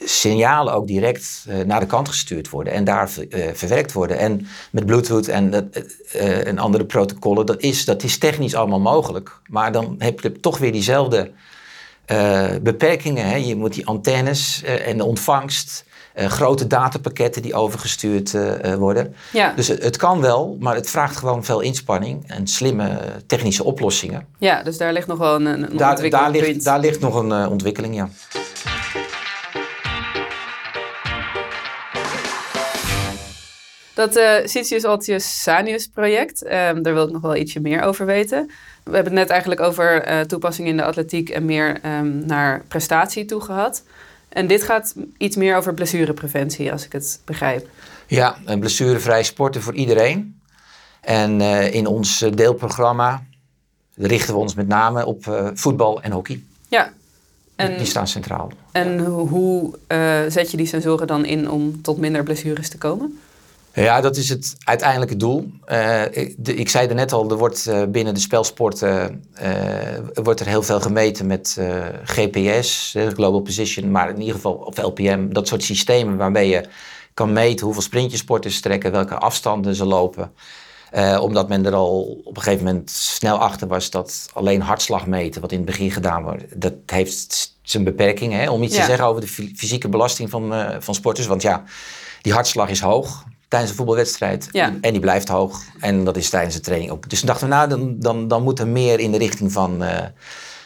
signalen 0.09 0.75
ook 0.75 0.87
direct 0.87 1.45
uh, 1.49 1.65
naar 1.65 1.81
de 1.81 1.87
kant 1.87 2.09
gestuurd 2.09 2.51
worden 2.51 2.73
en 2.73 2.85
daar 2.85 3.11
uh, 3.29 3.45
verwerkt 3.53 3.93
worden. 3.93 4.19
En 4.19 4.47
met 4.71 4.87
Bluetooth 4.87 5.29
en, 5.29 5.71
uh, 6.15 6.47
en 6.47 6.59
andere 6.59 6.85
protocollen, 6.85 7.47
dat 7.47 7.63
is, 7.63 7.85
dat 7.85 8.03
is 8.03 8.19
technisch 8.19 8.55
allemaal 8.55 8.81
mogelijk. 8.81 9.41
Maar 9.47 9.73
dan 9.73 9.95
heb 9.99 10.21
je 10.21 10.41
toch 10.41 10.59
weer 10.59 10.73
diezelfde 10.73 11.31
beperkingen. 12.63 13.27
Hè? 13.27 13.37
Je 13.37 13.57
moet 13.57 13.75
die 13.75 13.87
antennes 13.87 14.63
en 14.63 14.97
de 14.97 15.05
ontvangst, 15.05 15.85
grote 16.15 16.67
datapakketten 16.67 17.43
die 17.43 17.55
overgestuurd 17.55 18.35
worden. 18.79 19.15
Ja. 19.33 19.53
Dus 19.57 19.69
het, 19.69 19.83
het, 19.83 19.97
kan 19.97 20.21
wel, 20.21 20.57
maar 20.61 20.75
het 20.75 20.91
vraagt 20.91 21.17
gewoon 21.17 21.45
veel 21.45 21.61
inspanning 21.61 22.25
en 22.27 22.47
slimme 22.47 22.99
technische 23.27 23.65
oplossingen. 23.65 24.27
Ja, 24.39 24.63
dus 24.63 24.79
daar 24.79 24.93
ligt 24.93 25.07
nog 25.07 25.19
wel 25.19 25.35
een, 25.35 25.47
een 25.47 25.77
daar, 25.77 26.11
daar, 26.11 26.31
ligt, 26.31 26.65
daar 26.65 26.81
ligt 26.81 27.01
nog 27.01 27.15
een 27.15 27.49
ontwikkeling, 27.49 27.95
ja. 27.95 28.09
Dat 33.99 34.17
uh, 34.17 34.33
Citius 34.45 34.85
Altius 34.85 35.43
Sanius 35.43 35.87
project, 35.87 36.45
um, 36.45 36.83
daar 36.83 36.95
wil 36.95 37.05
ik 37.05 37.13
nog 37.13 37.23
wel 37.23 37.37
ietsje 37.37 37.61
meer 37.61 37.83
over 37.83 38.07
weten. 38.07 38.47
We 38.83 38.95
hebben 38.95 39.13
het 39.13 39.23
net 39.23 39.31
eigenlijk 39.31 39.61
over 39.61 40.09
uh, 40.09 40.21
toepassing 40.21 40.69
in 40.69 40.77
de 40.77 40.85
atletiek 40.85 41.29
en 41.29 41.45
meer 41.45 41.81
um, 41.87 42.27
naar 42.27 42.65
prestatie 42.69 43.25
toe 43.25 43.41
gehad. 43.41 43.83
En 44.29 44.47
dit 44.47 44.63
gaat 44.63 44.95
iets 45.17 45.37
meer 45.37 45.57
over 45.57 45.75
blessurepreventie, 45.75 46.73
als 46.73 46.85
ik 46.85 46.93
het 46.93 47.21
begrijp. 47.25 47.69
Ja, 48.07 48.37
een 48.45 48.61
blessurevrij 48.61 49.23
sporten 49.23 49.63
voor 49.63 49.75
iedereen. 49.75 50.41
En 51.01 51.41
uh, 51.41 51.75
in 51.75 51.87
ons 51.87 52.19
deelprogramma 52.35 53.23
richten 53.95 54.35
we 54.35 54.41
ons 54.41 54.55
met 54.55 54.69
name 54.69 55.07
op 55.07 55.51
voetbal 55.55 56.03
en 56.03 56.13
hockey. 56.13 56.43
Ja. 56.69 56.93
En, 57.57 57.77
die 57.77 57.87
staan 57.87 58.09
centraal. 58.09 58.53
En 58.73 58.99
hoe 59.05 59.79
zet 60.29 60.51
je 60.51 60.57
die 60.57 60.67
sensoren 60.67 61.07
dan 61.07 61.25
in 61.25 61.51
om 61.51 61.83
tot 61.83 61.99
minder 61.99 62.23
blessures 62.23 62.69
te 62.69 62.79
komen? 62.79 63.21
Ja, 63.83 64.01
dat 64.01 64.17
is 64.17 64.29
het 64.29 64.57
uiteindelijke 64.65 65.17
doel. 65.17 65.51
Uh, 65.67 66.03
ik, 66.11 66.35
de, 66.39 66.55
ik, 66.55 66.69
zei 66.69 66.89
er 66.89 66.95
net 66.95 67.13
al, 67.13 67.31
er 67.31 67.37
wordt 67.37 67.67
uh, 67.69 67.83
binnen 67.89 68.15
de 68.15 68.21
spelsporten 68.21 69.25
uh, 69.43 69.53
wordt 70.15 70.41
er 70.41 70.47
heel 70.47 70.63
veel 70.63 70.81
gemeten 70.81 71.27
met 71.27 71.59
GPS, 72.05 72.95
Global 73.13 73.41
Position, 73.41 73.91
maar 73.91 74.09
in 74.11 74.21
ieder 74.21 74.35
geval 74.35 74.53
of 74.53 74.77
LPM, 74.79 75.29
dat 75.33 75.49
soort 75.49 75.63
systemen 75.63 76.17
waarmee 76.17 76.49
je 76.49 76.65
kan 77.15 77.33
meten 77.33 77.65
hoeveel 77.65 77.83
sprintjes 77.83 78.21
sporters 78.21 78.61
trekken, 78.61 78.93
welke 78.93 79.15
afstanden 79.15 79.75
ze 79.75 79.85
lopen. 79.85 80.33
Eh, 80.91 81.19
omdat 81.23 81.49
men 81.49 81.67
er 81.67 81.75
al 81.75 82.21
op 82.25 82.37
een 82.37 82.43
gegeven 82.43 82.65
moment 82.65 82.91
snel 82.91 83.37
achter 83.39 83.69
was 83.69 83.91
dat 83.91 84.29
alleen 84.33 84.61
hartslag 84.61 85.07
meten, 85.07 85.41
wat 85.41 85.53
in 85.53 85.57
het 85.57 85.67
begin 85.67 85.91
gedaan 85.91 86.23
wordt, 86.23 86.61
dat 86.61 86.75
heeft 86.87 87.57
zijn 87.63 87.85
beperkingen. 87.85 88.41
Hè? 88.41 88.51
Om 88.51 88.63
iets 88.63 88.75
Ja. 88.75 88.81
te 88.81 88.87
zeggen 88.87 89.07
over 89.07 89.21
de 89.21 89.27
fy- 89.29 89.53
fysieke 89.57 89.89
belasting 89.89 90.31
van, 90.31 90.55
eh, 90.55 90.77
van 90.79 90.95
sporters. 90.95 91.27
Want 91.27 91.43
ja, 91.43 91.65
die 92.23 92.33
hartslag 92.33 92.71
is 92.71 92.81
hoog 92.81 93.25
tijdens 93.49 93.71
een 93.71 93.77
voetbalwedstrijd. 93.77 94.49
Ja. 94.53 94.75
En 94.81 94.93
die 94.93 95.01
blijft 95.01 95.29
hoog. 95.29 95.63
En 95.81 96.05
dat 96.05 96.17
is 96.17 96.31
tijdens 96.31 96.55
de 96.55 96.61
training 96.61 96.91
ook. 96.91 97.11
Dus 97.11 97.21
dachten 97.21 97.49
we, 97.49 97.55
nou, 97.55 97.69
dan, 97.69 97.97
dan, 97.99 98.29
dan 98.29 98.43
moet 98.43 98.59
er 98.59 98.69
meer 98.69 99.01
in 99.01 99.13
de 99.13 99.19
richting 99.19 99.53
van 99.53 99.83
eh, 99.83 100.07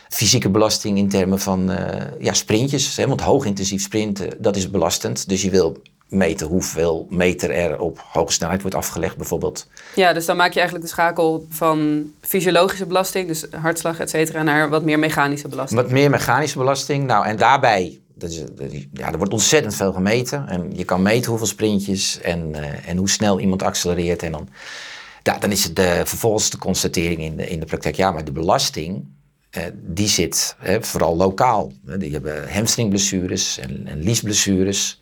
fysieke 0.08 0.50
belasting 0.50 0.98
in 0.98 1.08
termen 1.08 1.40
van 1.40 1.70
eh, 1.70 2.06
ja, 2.18 2.32
sprintjes. 2.32 2.96
Hè? 2.96 3.06
Want 3.06 3.20
hoogintensief 3.20 3.82
sprinten, 3.82 4.30
dat 4.38 4.56
is 4.56 4.70
belastend. 4.70 5.28
Dus 5.28 5.42
je 5.42 5.50
wil 5.50 5.82
meten 6.08 6.46
hoeveel 6.46 7.06
meter 7.10 7.50
er 7.50 7.80
op 7.80 8.04
hoge 8.12 8.32
snelheid 8.32 8.60
wordt 8.60 8.76
afgelegd 8.76 9.16
bijvoorbeeld. 9.16 9.66
Ja, 9.94 10.12
dus 10.12 10.26
dan 10.26 10.36
maak 10.36 10.52
je 10.52 10.60
eigenlijk 10.60 10.88
de 10.88 10.94
schakel 10.94 11.46
van 11.48 12.10
fysiologische 12.20 12.86
belasting, 12.86 13.28
dus 13.28 13.46
hartslag, 13.60 14.00
et 14.00 14.10
cetera, 14.10 14.42
naar 14.42 14.68
wat 14.68 14.84
meer 14.84 14.98
mechanische 14.98 15.48
belasting. 15.48 15.80
Wat 15.80 15.90
meer 15.90 16.10
mechanische 16.10 16.58
belasting. 16.58 17.06
Nou, 17.06 17.26
en 17.26 17.36
daarbij, 17.36 18.00
dat 18.22 18.30
is, 18.30 18.38
dat 18.56 18.72
is- 18.72 18.86
ja, 18.92 19.12
er 19.12 19.18
wordt 19.18 19.32
ontzettend 19.32 19.74
veel 19.74 19.92
gemeten. 19.92 20.48
En 20.48 20.70
je 20.76 20.84
kan 20.84 21.02
meten 21.02 21.28
hoeveel 21.30 21.46
sprintjes 21.46 22.20
en, 22.20 22.54
eh, 22.54 22.88
en 22.88 22.96
hoe 22.96 23.08
snel 23.10 23.40
iemand 23.40 23.62
accelereert. 23.62 24.22
En 24.22 24.32
dan, 24.32 24.48
ja, 25.22 25.38
dan 25.38 25.50
is 25.50 25.64
het 25.64 25.76
de, 25.76 26.02
vervolgens 26.04 26.50
de 26.50 26.58
constatering 26.58 27.20
in 27.20 27.36
de, 27.36 27.48
in 27.48 27.60
de 27.60 27.66
praktijk. 27.66 27.96
Ja, 27.96 28.10
maar 28.10 28.24
de 28.24 28.32
belasting, 28.32 29.04
eh, 29.50 29.62
die 29.74 30.08
zit 30.08 30.56
hè, 30.58 30.82
vooral 30.82 31.16
lokaal. 31.16 31.72
Die 31.98 32.12
hebben 32.12 32.52
hamstringblessures 32.52 33.58
en, 33.58 33.86
en 33.86 34.02
liesblessures. 34.02 35.00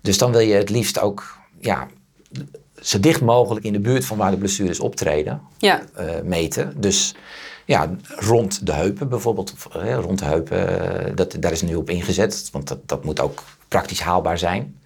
Dus 0.00 0.18
dan 0.18 0.30
wil 0.32 0.40
je 0.40 0.54
het 0.54 0.70
liefst 0.70 1.00
ook 1.00 1.38
ja, 1.60 1.88
zo 2.82 3.00
dicht 3.00 3.20
mogelijk 3.20 3.64
in 3.66 3.72
de 3.72 3.80
buurt 3.80 4.04
van 4.04 4.16
waar 4.16 4.30
de 4.30 4.36
blessures 4.36 4.80
optreden 4.80 5.40
Ja, 5.58 5.82
eh, 5.94 6.06
meten. 6.24 6.74
Dus 6.80 7.14
ja, 7.64 7.90
rond 8.16 8.66
de 8.66 8.72
heupen 8.72 9.08
bijvoorbeeld, 9.08 9.54
eh, 9.72 9.94
rond 9.94 10.18
de 10.18 10.24
heupen, 10.24 11.06
eh, 11.06 11.16
dat, 11.16 11.36
daar 11.38 11.52
is 11.52 11.62
nu 11.62 11.74
op 11.74 11.90
ingezet, 11.90 12.48
want 12.52 12.68
dat, 12.68 12.88
dat 12.88 13.04
moet 13.04 13.20
ook 13.20 13.42
praktisch 13.68 14.00
haalbaar 14.00 14.38
zijn. 14.38 14.80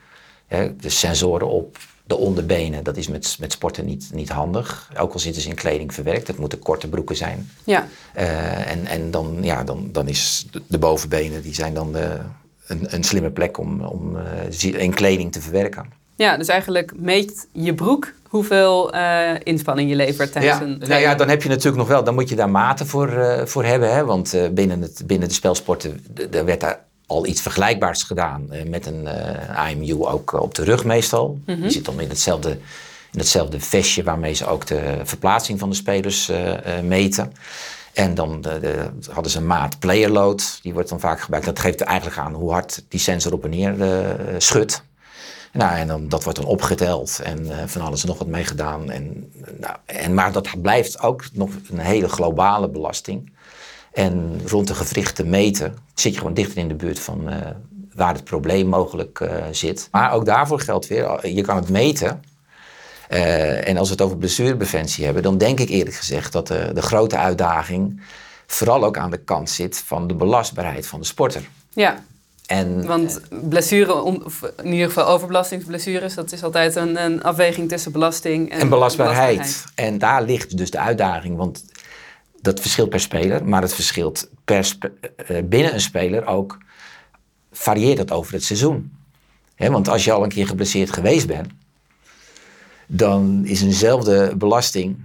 Hè, 0.46 0.76
de 0.76 0.88
sensoren 0.88 1.48
op 1.48 1.78
de 2.04 2.16
onderbenen, 2.16 2.84
dat 2.84 2.96
is 2.96 3.08
met, 3.08 3.36
met 3.40 3.52
sporten 3.52 3.84
niet, 3.84 4.10
niet 4.12 4.28
handig. 4.28 4.90
Ook 4.98 5.12
al 5.12 5.18
zitten 5.18 5.42
ze 5.42 5.48
in 5.48 5.54
kleding 5.54 5.94
verwerkt, 5.94 6.26
het 6.26 6.38
moeten 6.38 6.58
korte 6.58 6.88
broeken 6.88 7.16
zijn. 7.16 7.50
ja, 7.64 7.88
Eh, 8.12 8.70
en 8.70 8.86
en 8.86 9.10
dan, 9.10 9.38
ja, 9.40 9.64
dan, 9.64 9.88
dan 9.92 10.08
is 10.08 10.46
de, 10.50 10.62
de 10.66 10.78
bovenbenen, 10.78 11.42
die 11.42 11.54
zijn 11.54 11.74
dan 11.74 11.92
de, 11.92 12.18
een, 12.66 12.94
een 12.94 13.04
slimme 13.04 13.30
plek 13.30 13.58
om, 13.58 13.80
om 13.80 14.16
in 14.60 14.94
kleding 14.94 15.32
te 15.32 15.40
verwerken. 15.40 15.92
Ja, 16.18 16.36
dus 16.36 16.48
eigenlijk 16.48 16.92
meet 16.96 17.46
je 17.52 17.74
broek 17.74 18.12
hoeveel 18.28 18.92
eh, 18.92 19.30
inspanning 19.42 19.90
je 19.90 19.96
levert 19.96 20.32
tijdens 20.32 20.54
Ja, 20.58 20.62
een 20.62 20.68
nou 20.68 20.80
ja, 20.80 20.86
training. 20.86 21.18
dan 21.18 21.28
heb 21.28 21.42
je 21.42 21.48
natuurlijk 21.48 21.76
nog 21.76 21.88
wel, 21.88 22.04
dan 22.04 22.14
moet 22.14 22.28
je 22.28 22.36
daar 22.36 22.50
maten 22.50 22.86
voor, 22.86 23.08
eh, 23.08 23.46
voor 23.46 23.64
hebben. 23.64 23.94
Hè? 23.94 24.04
Want 24.04 24.34
eh, 24.34 24.48
binnen, 24.48 24.82
het, 24.82 25.02
binnen 25.06 25.28
de 25.28 25.34
spelsporten, 25.34 26.04
d- 26.14 26.34
er 26.34 26.44
werd 26.44 26.60
daar 26.60 26.84
al 27.06 27.26
iets 27.26 27.40
vergelijkbaars 27.42 28.02
gedaan. 28.02 28.48
met 28.66 28.86
een 28.86 29.08
AMU 29.56 30.04
ook 30.04 30.32
op 30.32 30.54
de 30.54 30.64
rug 30.64 30.84
meestal. 30.84 31.38
Die 31.44 31.70
zit 31.70 31.84
dan 31.84 32.00
in 32.00 32.08
hetzelfde, 32.08 32.50
in 33.12 33.18
hetzelfde 33.18 33.60
vestje 33.60 34.02
waarmee 34.02 34.32
ze 34.34 34.46
ook 34.46 34.66
de 34.66 34.98
verplaatsing 35.04 35.58
van 35.58 35.68
de 35.70 35.76
spelers 35.76 36.30
meten. 36.82 37.32
En 37.92 38.14
dan 38.14 38.40
de, 38.40 38.58
de- 38.60 38.88
hadden 39.10 39.32
ze 39.32 39.38
een 39.38 39.46
maat 39.46 39.78
player 39.78 40.10
load, 40.10 40.58
die 40.62 40.72
wordt 40.72 40.88
dan 40.88 41.00
vaak 41.00 41.20
gebruikt. 41.20 41.46
Dat 41.46 41.58
geeft 41.58 41.80
eigenlijk 41.80 42.18
aan 42.18 42.32
hoe 42.34 42.52
hard 42.52 42.84
die 42.88 43.00
sensor 43.00 43.32
op 43.32 43.44
en 43.44 43.50
neer 43.50 43.74
schudt. 44.38 44.82
Nou, 45.58 45.76
en 45.76 45.86
dan, 45.86 46.08
dat 46.08 46.24
wordt 46.24 46.38
dan 46.38 46.48
opgeteld 46.48 47.20
en 47.22 47.50
eh, 47.50 47.66
van 47.66 47.82
alles 47.82 48.02
en 48.02 48.08
nog 48.08 48.18
wat 48.18 48.26
mee 48.26 48.44
gedaan. 48.44 48.90
En, 48.90 49.32
nou, 49.60 49.76
en, 49.84 50.14
maar 50.14 50.32
dat 50.32 50.60
blijft 50.62 51.02
ook 51.02 51.24
nog 51.32 51.50
een 51.70 51.78
hele 51.78 52.08
globale 52.08 52.68
belasting. 52.68 53.32
En 53.92 54.40
rond 54.46 54.68
de 54.68 54.74
gewrichten 54.74 55.28
meten 55.28 55.76
zit 55.94 56.12
je 56.12 56.18
gewoon 56.18 56.34
dichter 56.34 56.58
in 56.58 56.68
de 56.68 56.74
buurt 56.74 56.98
van 56.98 57.28
eh, 57.28 57.36
waar 57.94 58.14
het 58.14 58.24
probleem 58.24 58.66
mogelijk 58.66 59.20
eh, 59.20 59.44
zit. 59.50 59.88
Maar 59.90 60.12
ook 60.12 60.24
daarvoor 60.24 60.60
geldt 60.60 60.86
weer, 60.86 61.28
je 61.28 61.42
kan 61.42 61.56
het 61.56 61.68
meten. 61.68 62.22
En 63.08 63.76
als 63.76 63.88
we 63.88 63.94
het 63.94 64.02
over 64.02 64.16
blessurepreventie 64.16 65.04
hebben, 65.04 65.22
dan 65.22 65.38
denk 65.38 65.60
ik 65.60 65.68
eerlijk 65.68 65.96
gezegd 65.96 66.32
dat 66.32 66.46
de, 66.46 66.70
de 66.74 66.82
grote 66.82 67.16
uitdaging 67.16 68.02
vooral 68.46 68.84
ook 68.84 68.96
aan 68.96 69.10
de 69.10 69.24
kant 69.24 69.50
zit 69.50 69.78
van 69.78 70.06
de 70.06 70.14
belastbaarheid 70.14 70.86
van 70.86 71.00
de 71.00 71.06
sporter. 71.06 71.48
Ja, 71.72 72.02
En, 72.48 72.86
want 72.86 73.20
blessure, 73.48 74.02
om- 74.02 74.22
of 74.24 74.42
in 74.62 74.72
ieder 74.72 74.86
geval 74.86 75.06
overbelastingsblessures, 75.06 76.14
dat 76.14 76.32
is 76.32 76.42
altijd 76.42 76.76
een, 76.76 77.02
een 77.04 77.22
afweging 77.22 77.68
tussen 77.68 77.92
belasting 77.92 78.50
en, 78.50 78.60
En 78.60 78.68
belastbaarheid. 78.68 79.36
belastbaarheid. 79.36 79.92
En 79.92 79.98
daar 79.98 80.22
ligt 80.22 80.56
dus 80.56 80.70
de 80.70 80.78
uitdaging. 80.78 81.36
Want 81.36 81.64
dat 82.40 82.60
verschilt 82.60 82.88
per 82.90 83.00
speler, 83.00 83.44
maar 83.44 83.62
het 83.62 83.74
verschilt 83.74 84.28
per 84.44 84.64
spe- 84.64 84.92
eh, 85.26 85.36
binnen 85.44 85.74
een 85.74 85.80
speler 85.80 86.26
ook. 86.26 86.58
Varieert 87.52 87.98
het 87.98 88.10
over 88.10 88.32
het 88.32 88.44
seizoen. 88.44 88.92
Want 89.56 89.88
als 89.88 90.04
je 90.04 90.12
al 90.12 90.22
een 90.22 90.28
keer 90.28 90.46
geblesseerd 90.46 90.92
geweest 90.92 91.26
bent, 91.26 91.48
dan 92.86 93.40
is 93.44 93.62
eenzelfde 93.62 94.32
belasting. 94.36 94.96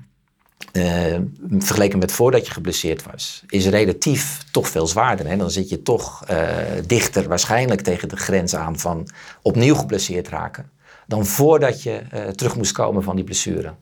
Eh, 0.73 1.19
vergeleken 1.57 1.99
met 1.99 2.11
voordat 2.11 2.45
je 2.45 2.53
geblesseerd 2.53 3.03
was, 3.03 3.43
is 3.47 3.67
relatief 3.67 4.43
toch 4.51 4.67
veel 4.67 4.87
zwaarder. 4.87 5.27
Hè? 5.27 5.37
Dan 5.37 5.51
zit 5.51 5.69
je 5.69 5.81
toch 5.81 6.25
eh, 6.25 6.47
dichter 6.85 7.27
waarschijnlijk 7.27 7.81
tegen 7.81 8.09
de 8.09 8.15
grens 8.15 8.55
aan 8.55 8.79
van 8.79 9.07
opnieuw 9.41 9.75
geblesseerd 9.75 10.27
raken. 10.27 10.71
Dan 11.07 11.25
voordat 11.25 11.83
je 11.83 12.01
eh, 12.09 12.27
terug 12.27 12.55
moest 12.55 12.71
komen 12.71 13.03
van 13.03 13.15
die 13.15 13.25
blessure. 13.25 13.73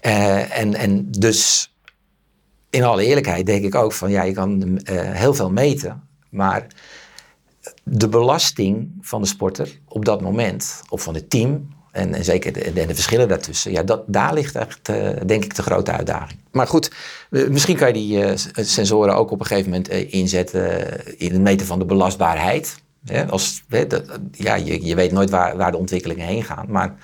En, 0.00 0.74
en 0.74 1.10
dus 1.10 1.72
in 2.70 2.84
alle 2.84 3.04
eerlijkheid 3.04 3.46
denk 3.46 3.64
ik 3.64 3.74
ook 3.74 3.92
van 3.92 4.10
ja, 4.10 4.22
je 4.22 4.32
kan 4.32 4.80
heel 4.92 5.34
veel 5.34 5.50
meten, 5.50 6.08
maar 6.30 6.66
de 7.82 8.08
belasting 8.08 8.92
van 9.00 9.20
de 9.22 9.28
sporter 9.28 9.80
op 9.88 10.04
dat 10.04 10.20
moment, 10.20 10.82
of 10.88 11.02
van 11.02 11.14
het 11.14 11.30
team, 11.30 11.68
en, 11.92 12.14
en 12.14 12.24
zeker 12.24 12.52
de, 12.52 12.72
de, 12.72 12.94
verschillen 12.94 13.28
daartussen, 13.28 13.72
ja, 13.72 13.82
dat, 13.82 14.02
daar 14.06 14.34
ligt 14.34 14.56
echt, 14.56 14.88
eh, 14.88 15.10
denk 15.26 15.44
ik, 15.44 15.54
de 15.54 15.62
grote 15.62 15.92
uitdaging. 15.92 16.38
Maar 16.52 16.66
goed, 16.66 16.90
eh, 17.30 17.48
misschien 17.48 17.76
kan 17.76 17.86
je 17.88 17.94
die 17.94 18.24
eh, 18.24 18.36
sensoren 18.54 19.14
ook 19.14 19.30
op 19.30 19.40
een 19.40 19.46
gegeven 19.46 19.70
moment 19.70 19.88
eh, 19.88 20.12
inzetten 20.12 20.92
eh, 21.06 21.14
in 21.18 21.32
het 21.32 21.40
meten 21.40 21.66
van 21.66 21.78
de 21.78 21.84
belastbaarheid. 21.84 22.78
Als, 23.28 23.62
dat, 23.68 24.02
ja, 24.32 24.54
je, 24.54 24.84
je 24.86 24.94
weet 24.94 25.12
nooit 25.12 25.30
waar, 25.30 25.56
waar 25.56 25.70
de 25.70 25.76
ontwikkelingen 25.76 26.26
heen 26.26 26.44
gaan, 26.44 26.66
maar 26.68 26.94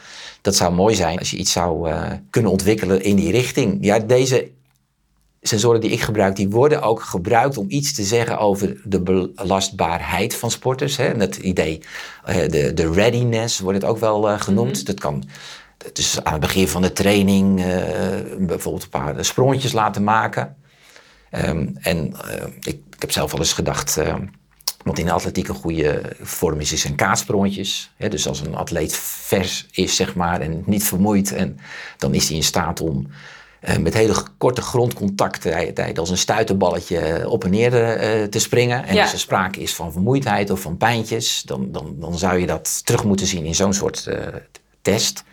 dat 0.47 0.57
zou 0.57 0.75
mooi 0.75 0.95
zijn 0.95 1.19
als 1.19 1.31
je 1.31 1.37
iets 1.37 1.53
zou 1.53 1.91
eh, 1.91 2.13
kunnen 2.31 2.51
ontwikkelen 2.51 3.03
in 3.03 3.17
die 3.17 3.31
richting. 3.31 3.79
Ja, 3.81 3.99
deze 3.99 4.51
sensoren 5.49 5.81
die 5.81 5.91
ik 5.91 6.01
gebruik, 6.01 6.37
die 6.37 6.49
worden 6.49 6.83
ook 6.83 7.03
gebruikt 7.03 7.57
om 7.57 7.67
iets 7.69 7.95
te 7.95 8.03
zeggen 8.03 8.39
over 8.39 8.81
de 8.85 9.01
belastbaarheid 9.01 10.35
van 10.35 10.51
sporters. 10.51 10.97
Hè. 10.97 11.05
En 11.05 11.21
het 11.21 11.37
idee, 11.37 11.83
eh, 12.25 12.49
de, 12.49 12.75
de 12.75 12.93
readiness 12.93 13.61
wordt 13.61 13.81
het 13.81 13.91
ook 13.91 13.99
wel 13.99 14.29
eh, 14.29 14.41
genoemd. 14.41 14.87
Dat 14.87 15.01
kan 15.01 15.25
dus 15.93 16.25
aan 16.25 16.33
het 16.33 16.41
begin 16.41 16.69
van 16.69 16.83
de 16.83 16.93
training 16.93 17.65
eh, 17.65 17.67
bijvoorbeeld 18.39 18.83
een 18.83 18.89
paar 18.89 19.25
sprongetjes 19.25 19.73
laten 19.73 20.05
maken. 20.05 20.57
Ehm, 21.31 21.69
en 21.81 22.15
ik, 22.61 22.81
ik 22.91 23.01
heb 23.01 23.13
zelf 23.13 23.31
wel 23.31 23.41
eens 23.41 23.53
gedacht, 23.53 23.99
want 24.85 24.99
in 24.99 25.05
de 25.05 25.13
atletiek 25.13 25.49
een 25.49 25.55
goede 25.55 26.03
vorm 26.21 26.61
is, 26.61 26.73
is 26.73 26.85
een 26.85 26.95
kaatsprongjes. 26.95 27.93
Hè, 27.97 28.09
dus 28.09 28.29
als 28.29 28.41
een 28.41 28.55
atleet 28.55 28.97
vers 28.97 29.67
is, 29.71 29.97
zeg 29.97 30.15
maar, 30.15 30.41
en 30.41 30.63
niet 30.67 30.85
vermoeid, 30.85 31.33
en 31.33 31.59
dan 31.99 32.15
is 32.15 32.29
hij 32.29 32.37
in 32.37 32.43
staat 32.43 32.81
om 32.81 33.07
met 33.81 33.95
hele 33.95 34.15
korte 34.39 34.63
grondcontacten 34.63 35.75
als 35.97 36.11
een 36.11 36.19
stuiterballetje 36.19 37.29
op 37.29 37.45
en 37.45 37.51
neer 37.51 37.73
uh, 37.73 38.25
te 38.25 38.39
springen. 38.39 38.85
En 38.87 38.95
Ja. 38.95 39.03
als 39.03 39.13
er 39.13 39.19
sprake 39.19 39.61
is 39.61 39.75
van 39.75 39.93
vermoeidheid 39.93 40.51
of 40.51 40.61
van 40.61 40.77
pijntjes, 40.77 41.43
dan, 41.43 41.73
dan, 41.73 41.97
dan 41.99 42.19
zou 42.19 42.39
je 42.39 42.47
dat 42.47 42.85
terug 42.87 43.05
moeten 43.05 43.27
zien 43.27 43.45
in 43.45 43.55
zo'n 43.55 43.75
soort 43.75 44.07
uh, 44.09 44.17
test. 44.83 45.25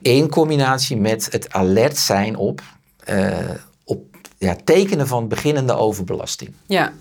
In 0.00 0.28
combinatie 0.28 0.96
met 0.96 1.28
het 1.30 1.52
alert 1.52 1.96
zijn 1.98 2.36
op, 2.36 2.60
uh, 3.10 3.50
op 3.84 4.04
ja, 4.38 4.56
tekenen 4.64 5.06
van 5.06 5.28
beginnende 5.28 5.72
overbelasting. 5.72 6.50
Ja. 6.66 6.92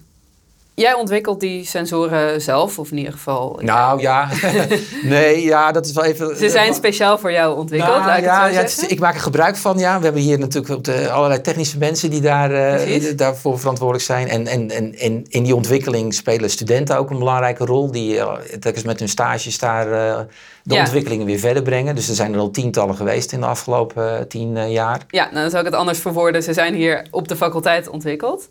Jij 0.76 0.94
ontwikkelt 0.94 1.40
die 1.40 1.66
sensoren 1.66 2.42
zelf, 2.42 2.80
of 2.80 2.92
in 2.92 2.98
ieder 2.98 3.14
geval. 3.14 3.60
Nou 3.62 4.02
ja, 4.02 4.30
nee, 5.04 5.44
ja, 5.44 5.72
dat 5.72 5.86
is 5.86 5.92
wel 5.92 6.04
even. 6.04 6.38
Ze 6.38 6.50
zijn 6.50 6.74
speciaal 6.74 7.18
voor 7.18 7.32
jou 7.32 7.58
ontwikkeld, 7.58 7.92
Nou, 7.94 8.06
laat 8.06 8.18
ik 8.18 8.24
ja, 8.24 8.50
het 8.50 8.78
ja, 8.82 8.88
ik 8.88 9.00
maak 9.00 9.16
er 9.16 9.22
gebruik 9.22 9.56
van, 9.56 9.78
ja. 9.78 9.98
We 9.98 10.04
hebben 10.04 10.22
hier 10.22 10.40
natuurlijk 10.40 10.74
ook 10.74 10.84
de, 10.84 11.12
allerlei 11.12 11.42
technische 11.42 11.78
mensen 11.78 12.10
die 12.10 12.22
daar, 12.22 12.52
uh, 12.52 13.04
daarvoor 13.16 13.60
verantwoordelijk 13.60 14.06
zijn. 14.06 14.28
En, 14.28 14.48
en, 14.48 14.72
en, 14.72 14.96
en 14.98 15.26
in 15.28 15.44
die 15.44 15.56
ontwikkeling 15.56 16.14
spelen 16.14 16.50
studenten 16.50 16.98
ook 16.98 17.10
een 17.10 17.20
belangrijke 17.20 17.66
rol. 17.66 17.92
Die 17.92 18.16
uh, 18.16 18.34
telkens 18.60 18.84
met 18.84 19.00
hun 19.00 19.10
stages 19.10 19.60
daar 19.60 19.88
uh, 19.88 20.20
de 20.64 20.74
Ja. 20.74 20.80
ontwikkelingen 20.80 21.26
weer 21.26 21.40
verder 21.40 21.64
brengen. 21.64 21.96
Dus 21.96 22.10
er 22.10 22.16
zijn 22.16 22.34
er 22.34 22.40
al 22.40 22.52
tientallen 22.52 22.96
geweest 22.96 23.32
in 23.32 23.40
de 23.40 23.46
afgelopen 23.46 24.28
tien 24.28 24.72
jaar. 24.72 25.02
Ja, 25.08 25.24
nou, 25.24 25.36
dan 25.36 25.50
zou 25.50 25.66
ik 25.66 25.72
het 25.72 25.80
anders 25.80 26.00
verwoorden. 26.00 26.44
Ze 26.44 26.54
zijn 26.54 26.74
hier 26.74 27.06
op 27.12 27.28
de 27.28 27.36
faculteit 27.36 27.90
ontwikkeld. 27.90 28.50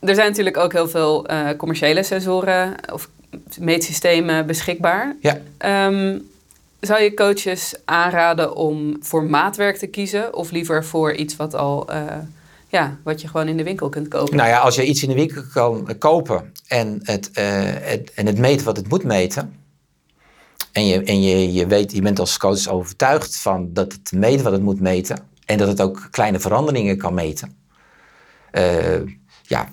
Er 0.00 0.14
zijn 0.14 0.28
natuurlijk 0.28 0.56
ook 0.56 0.72
heel 0.72 0.88
veel 0.88 1.26
eh, 1.26 1.48
commerciële 1.56 2.02
sensoren 2.02 2.74
of 2.92 3.08
meetsystemen 3.58 4.46
beschikbaar. 4.46 5.16
Ja. 5.20 5.38
Ehm, 5.58 6.18
Zou 6.80 7.02
je 7.02 7.14
coaches 7.14 7.74
aanraden 7.84 8.56
om 8.56 8.96
voor 9.00 9.24
maatwerk 9.24 9.76
te 9.76 9.86
kiezen 9.86 10.34
of 10.34 10.50
liever 10.50 10.84
voor 10.84 11.14
iets 11.14 11.36
wat 11.36 11.54
al 11.54 11.88
eh, 11.88 12.04
ja, 12.68 12.96
wat 13.02 13.20
je 13.20 13.28
gewoon 13.28 13.48
in 13.48 13.56
de 13.56 13.62
winkel 13.62 13.88
kunt 13.88 14.08
kopen? 14.08 14.36
Nou 14.36 14.48
ja, 14.48 14.58
als 14.58 14.74
je 14.74 14.84
iets 14.84 15.02
in 15.02 15.08
de 15.08 15.14
winkel 15.14 15.42
kan 15.52 15.98
kopen 15.98 16.52
en 16.66 17.00
het, 17.02 17.30
uh, 17.38 17.44
het, 17.64 18.12
en 18.14 18.26
het 18.26 18.38
meten 18.38 18.64
wat 18.64 18.76
het 18.76 18.88
moet 18.88 19.04
meten. 19.04 19.54
En, 20.72 20.86
je, 20.86 21.02
en 21.02 21.22
je, 21.22 21.52
je, 21.52 21.66
weet, 21.66 21.92
je 21.92 22.02
bent 22.02 22.18
als 22.18 22.36
coach 22.36 22.68
overtuigd 22.68 23.36
van 23.36 23.72
dat 23.72 23.92
het 23.92 24.12
meten 24.12 24.44
wat 24.44 24.52
het 24.52 24.62
moet 24.62 24.80
meten. 24.80 25.28
En 25.44 25.58
dat 25.58 25.68
het 25.68 25.80
ook 25.80 26.08
kleine 26.10 26.40
veranderingen 26.40 26.98
kan 26.98 27.14
meten. 27.14 27.56
Uh, 28.52 29.00
ja, 29.42 29.72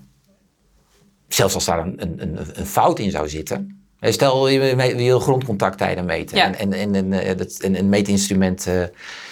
zelfs 1.28 1.54
als 1.54 1.66
daar 1.66 1.80
een, 1.80 2.02
een, 2.02 2.40
een 2.54 2.66
fout 2.66 3.00
in 3.00 3.12
zou 3.12 3.30
zitten, 3.30 3.78
Stel, 4.02 4.48
je 4.48 4.96
wil 4.96 5.20
grondcontacttijden 5.20 6.06
meten. 6.06 6.38
Ja. 6.38 6.46
En, 6.46 6.74
en, 6.74 6.74
en, 6.74 7.14
en, 7.14 7.40
eh, 7.40 7.76
een 7.78 7.90
meetinstrument 7.90 8.68
uh, 8.68 8.84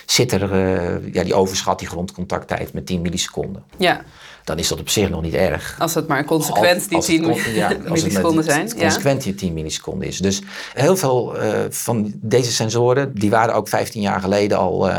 zit 0.06 0.32
er, 0.32 0.54
uh, 0.54 1.14
ja, 1.14 1.24
die 1.24 1.34
overschat 1.34 1.80
die 1.80 1.88
grondcontacttijd 1.88 2.74
met 2.74 2.86
10 2.86 3.02
milliseconden. 3.02 3.64
Ja. 3.78 4.02
Dan 4.44 4.58
is 4.58 4.68
dat 4.68 4.80
op 4.80 4.90
zich 4.90 5.10
nog 5.10 5.22
niet 5.22 5.34
erg. 5.34 5.76
Als 5.80 5.96
het 5.96 6.08
maar 6.08 6.26
consequent 6.26 6.90
die 6.90 7.00
10 7.00 7.36
ja, 7.54 7.72
milliseconden 7.84 8.44
zijn. 8.44 8.62
Als 8.62 8.72
het 8.72 8.82
consequent 8.82 9.24
die 9.24 9.36
10 9.36 9.54
milliseconden 9.54 10.08
is. 10.08 10.18
Dus 10.18 10.42
heel 10.74 10.98
veel 10.98 11.44
uh, 11.44 11.58
van 11.70 12.12
deze 12.16 12.52
sensoren, 12.52 13.14
die 13.14 13.30
waren 13.30 13.56
ook 13.56 13.68
15 13.68 14.02
jaar 14.02 14.22
geleden 14.22 14.58
al 14.58 14.90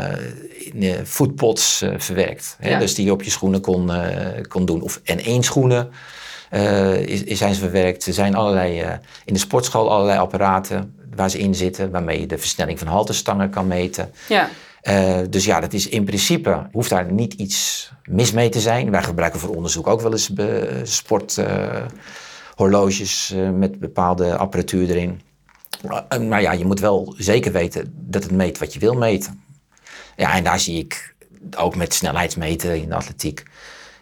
in 0.73 1.07
footpods 1.07 1.85
verwerkt. 1.97 2.57
Hè? 2.59 2.79
Dus 2.79 2.95
die 2.95 3.05
je 3.05 3.13
op 3.13 3.23
je 3.23 3.31
schoenen 3.31 3.61
kon, 3.61 3.91
kon 4.49 4.65
doen. 4.65 4.83
Of 4.83 5.01
en 5.05 5.19
één 5.19 5.43
schoenen 5.43 5.91
uh, 6.51 7.37
zijn 7.37 7.55
ze 7.55 7.61
verwerkt. 7.61 8.07
Er 8.07 8.13
zijn 8.13 8.35
allerlei, 8.35 8.83
uh, 8.83 8.89
in 9.25 9.33
de 9.33 9.39
sportschool 9.39 9.91
allerlei 9.91 10.19
apparaten 10.19 10.95
waar 11.15 11.31
ze 11.31 11.39
in 11.39 11.55
zitten, 11.55 11.91
waarmee 11.91 12.21
je 12.21 12.27
de 12.27 12.39
versnelling 12.39 12.79
van 12.79 12.89
haltestangen 12.89 13.51
kan 13.51 13.67
meten. 13.67 14.11
Ja. 14.29 14.49
Uh, 14.83 15.19
dus 15.31 15.45
ja, 15.45 15.61
dat 15.61 15.73
is 15.73 15.89
in 15.89 16.05
principe, 16.05 16.67
hoeft 16.73 16.91
daar 16.91 17.13
niet 17.13 17.33
iets 17.33 17.91
mis 18.05 18.33
mee 18.33 18.49
te 18.49 18.61
zijn. 18.61 18.91
Wij 18.91 19.03
gebruiken 19.03 19.41
voor 19.41 19.55
onderzoek 19.55 19.87
ook 19.87 20.01
wel 20.01 20.13
eens 20.13 20.31
sporthorloges 20.83 23.35
met 23.53 23.79
bepaalde 23.79 24.37
apparatuur 24.37 24.91
erin. 24.91 25.21
maar 26.29 26.43
ja, 26.43 26.53
je 26.53 26.65
moet 26.65 26.81
wel 26.81 27.15
zeker 27.19 27.53
weten 27.53 27.93
dat 27.97 28.23
het 28.23 28.33
meet 28.33 28.59
wat 28.59 28.73
je 28.73 28.79
wil 28.79 28.95
meten. 28.95 29.43
Ja, 30.17 30.35
en 30.35 30.45
daar 30.45 30.61
zie 30.61 30.79
ik 30.79 31.15
ook 31.57 31.77
met 31.77 31.95
snelheidsmeten 31.95 32.81
in 32.81 32.89
de 32.89 32.95
atletiek. 32.95 33.43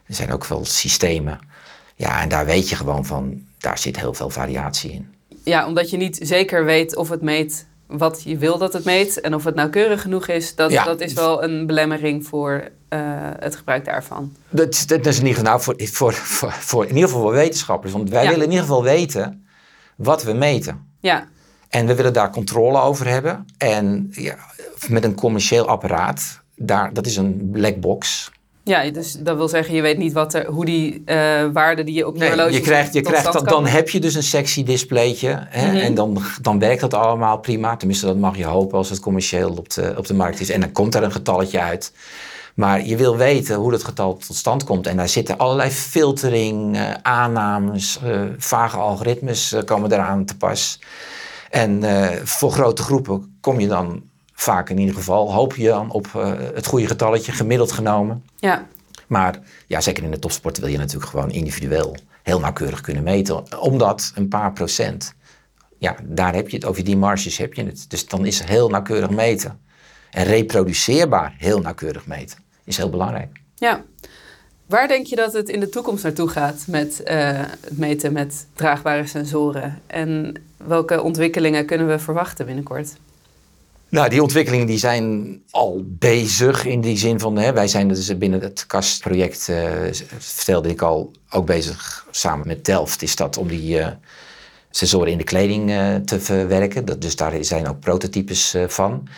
Er 0.07 0.15
zijn 0.15 0.33
ook 0.33 0.47
wel 0.47 0.65
systemen 0.65 1.41
ja, 1.95 2.23
en 2.23 2.29
daar 2.29 2.47
weet 2.47 2.69
je 2.69 2.77
gewoon 2.77 3.05
van, 3.05 3.43
daar 3.59 3.79
zit 3.79 4.01
heel 4.01 4.15
veel 4.15 4.31
variatie 4.31 4.93
in. 4.93 5.15
Ja, 5.45 5.67
omdat 5.67 5.91
je 5.91 5.97
niet 5.97 6.19
zeker 6.23 6.65
weet 6.65 6.97
of 6.97 7.09
het 7.09 7.23
meet 7.23 7.67
wat 7.87 8.23
je 8.25 8.37
wil 8.37 8.59
dat 8.59 8.73
het 8.73 8.85
meet 8.85 9.21
en 9.21 9.35
of 9.35 9.45
het 9.45 9.55
nauwkeurig 9.55 10.03
genoeg 10.03 10.29
is, 10.29 10.55
dat, 10.55 10.71
dat 10.71 11.01
is 11.01 11.13
wel 11.13 11.43
een 11.43 11.67
belemmering 11.67 12.27
voor 12.27 12.69
uh, 12.91 13.01
het 13.39 13.57
gebruik 13.57 13.85
daarvan. 13.85 14.33
Dat, 14.49 14.85
dat 14.87 15.07
is 15.07 15.19
in 15.19 15.27
ieder 15.27 15.45
geval 15.45 15.75
nou, 15.77 15.77
voor, 15.77 16.13
voor, 16.15 16.53
voor, 16.53 16.83
in 16.83 16.95
ieder 16.95 17.09
geval 17.09 17.23
voor 17.23 17.33
wetenschappers. 17.33 17.93
Want 17.93 18.11
wij 18.11 18.23
willen 18.23 18.45
in 18.45 18.51
ieder 18.51 18.65
geval 18.65 18.83
weten 18.83 19.47
wat 19.97 20.23
we 20.23 20.33
meten. 20.33 20.87
Ja. 21.01 21.29
En 21.69 21.87
we 21.87 21.95
willen 21.95 22.13
daar 22.13 22.31
controle 22.31 22.81
over 22.81 23.07
hebben. 23.07 23.47
En 23.59 24.09
ja, 24.11 24.37
met 24.89 25.05
een 25.05 25.15
commercieel 25.15 25.67
apparaat, 25.67 26.41
daar, 26.57 26.93
dat 26.93 27.07
is 27.07 27.17
een 27.17 27.49
black 27.53 27.81
box. 27.81 28.31
Ja, 28.65 28.91
dus 28.91 29.13
dat 29.13 29.37
wil 29.37 29.49
zeggen, 29.49 29.75
je 29.75 29.83
weet 29.83 29.99
niet 29.99 30.13
wat 30.13 30.35
er, 30.35 30.47
hoe 30.47 30.65
die 30.65 31.03
uh, 31.07 31.45
waarde 31.53 31.85
die 31.85 31.95
je 31.95 32.07
op 32.07 32.15
je 32.15 32.21
nee, 32.21 32.29
horloge 32.29 32.53
je 32.53 32.61
krijgt, 32.61 32.95
je 32.95 33.01
krijgt 33.01 33.33
dan, 33.33 33.45
dan 33.45 33.67
heb 33.67 33.89
je 33.89 34.01
dus 34.01 34.15
een 34.15 34.23
sexy 34.23 34.63
displaytje. 34.63 35.47
Hè, 35.49 35.67
mhm. 35.67 35.77
En 35.77 35.95
dan, 35.95 36.23
dan 36.43 36.59
werkt 36.59 36.81
dat 36.81 36.95
allemaal 36.95 37.39
prima. 37.39 37.77
Tenminste, 37.77 38.07
dat 38.07 38.17
mag 38.17 38.37
je 38.37 38.45
hopen 38.45 38.79
als 38.79 38.91
het 38.91 39.01
commercieel 39.01 39.51
op 39.51 39.71
de, 39.71 39.95
op 39.97 40.07
de 40.07 40.15
markt 40.15 40.41
is. 40.41 40.51
En 40.51 40.61
dan 40.61 40.73
komt 40.73 40.95
er 40.95 41.03
een 41.03 41.13
getalletje 41.13 41.61
uit. 41.61 41.93
Maar 42.55 42.87
je 42.87 42.97
wil 42.97 43.17
weten 43.17 43.57
hoe 43.57 43.71
dat 43.71 43.85
getal 43.85 44.17
tot 44.17 44.37
stand 44.37 44.65
komt. 44.65 44.87
En 44.87 44.97
daar 44.97 45.09
zitten 45.09 45.39
allerlei 45.39 45.71
filtering, 45.71 46.77
uh, 46.77 46.91
aannames, 47.03 47.99
uh, 48.05 48.21
vage 48.39 48.77
algoritmes 48.77 49.55
komen 49.65 49.93
eraan 49.93 50.25
te 50.25 50.37
pas. 50.37 50.81
En 51.51 51.83
voor 52.25 52.51
grote 52.51 52.83
groepen 52.83 53.39
kom 53.41 53.61
je 53.61 53.67
dan 53.67 54.03
vaak 54.35 54.71
in 54.71 54.79
ieder 54.79 54.95
geval, 54.95 55.33
hoop 55.33 55.55
je 55.55 55.69
dan 55.69 55.91
op 55.91 56.07
uh, 56.17 56.33
het 56.55 56.67
goede 56.67 56.87
getalletje, 56.87 57.33
gemiddeld 57.33 57.73
genomen. 57.73 58.25
Ja. 58.37 58.67
Maar 59.07 59.39
ja, 59.67 59.81
zeker 59.81 60.05
in 60.05 60.11
de 60.11 60.19
topsport 60.19 60.59
wil 60.59 60.69
je 60.69 60.79
natuurlijk 60.79 61.11
gewoon 61.11 61.31
individueel 61.31 61.97
heel 62.23 62.41
nauwkeurig 62.41 62.81
kunnen 62.81 63.03
meten. 63.03 63.61
Omdat 63.61 64.13
een 64.15 64.29
paar 64.29 64.53
procent, 64.53 65.15
ja, 65.79 65.97
daar 66.03 66.35
heb 66.35 66.49
je 66.49 66.57
het, 66.57 66.65
over 66.67 66.85
die 66.85 66.97
marges 66.97 67.39
heb 67.39 67.55
je 67.55 67.65
het. 67.65 67.85
Dus 67.89 68.07
dan 68.07 68.27
is 68.27 68.43
heel 68.43 68.69
nauwkeurig 68.69 69.11
meten. 69.11 69.61
En 70.11 70.25
reproduceerbaar 70.25 71.35
heel 71.39 71.61
nauwkeurig 71.61 72.07
meten 72.07 72.39
is 72.65 72.77
heel 72.77 72.91
belangrijk. 72.91 73.41
Ja. 73.55 73.83
Waar 74.67 74.89
denk 74.89 75.07
je 75.07 75.17
dat 75.17 75.33
het 75.33 75.49
in 75.49 75.61
de 75.61 75.69
toekomst 75.69 76.03
naartoe 76.03 76.29
gaat 76.29 76.65
met 76.69 77.01
uh, 77.05 77.15
het 77.61 77.79
meten 77.79 78.13
met 78.13 78.47
draagbare 78.55 79.07
sensoren? 79.07 79.81
En 79.87 80.35
welke 80.57 81.03
ontwikkelingen 81.03 81.67
kunnen 81.67 81.89
we 81.89 81.99
verwachten 81.99 82.47
binnenkort? 82.47 82.97
Nou, 83.95 84.09
die 84.09 84.23
ontwikkelingen 84.23 84.67
die 84.67 84.79
zijn 84.79 85.43
al 85.51 85.83
bezig 85.87 86.65
in 86.65 86.81
die 86.81 86.97
zin 86.97 87.21
van, 87.21 87.37
hè, 87.37 87.53
wij 87.53 87.69
zijn 87.69 87.89
dus 87.89 88.19
binnen 88.19 88.41
het 88.41 88.67
kastproject, 88.67 89.49
uh, 89.49 89.73
vertelde 90.19 90.69
ik 90.69 90.83
al, 90.83 91.13
ook 91.31 91.47
bezig 91.47 92.07
samen 92.11 92.47
met 92.47 92.65
Delft, 92.65 93.03
is 93.03 93.17
dat 93.17 93.37
om 93.37 93.49
die 93.49 93.79
uh, 93.79 93.89
sensoren 94.71 95.13
in 95.13 95.19
de 95.19 95.25
kleding 95.25 95.71
uh, 95.71 95.95
te 95.95 96.21
verwerken. 96.21 96.85
Dat, 96.85 97.01
dus 97.01 97.17
daar 97.17 97.45
zijn 97.45 97.69
ook 97.69 97.81
prototypes 97.81 98.57
van. 98.67 99.09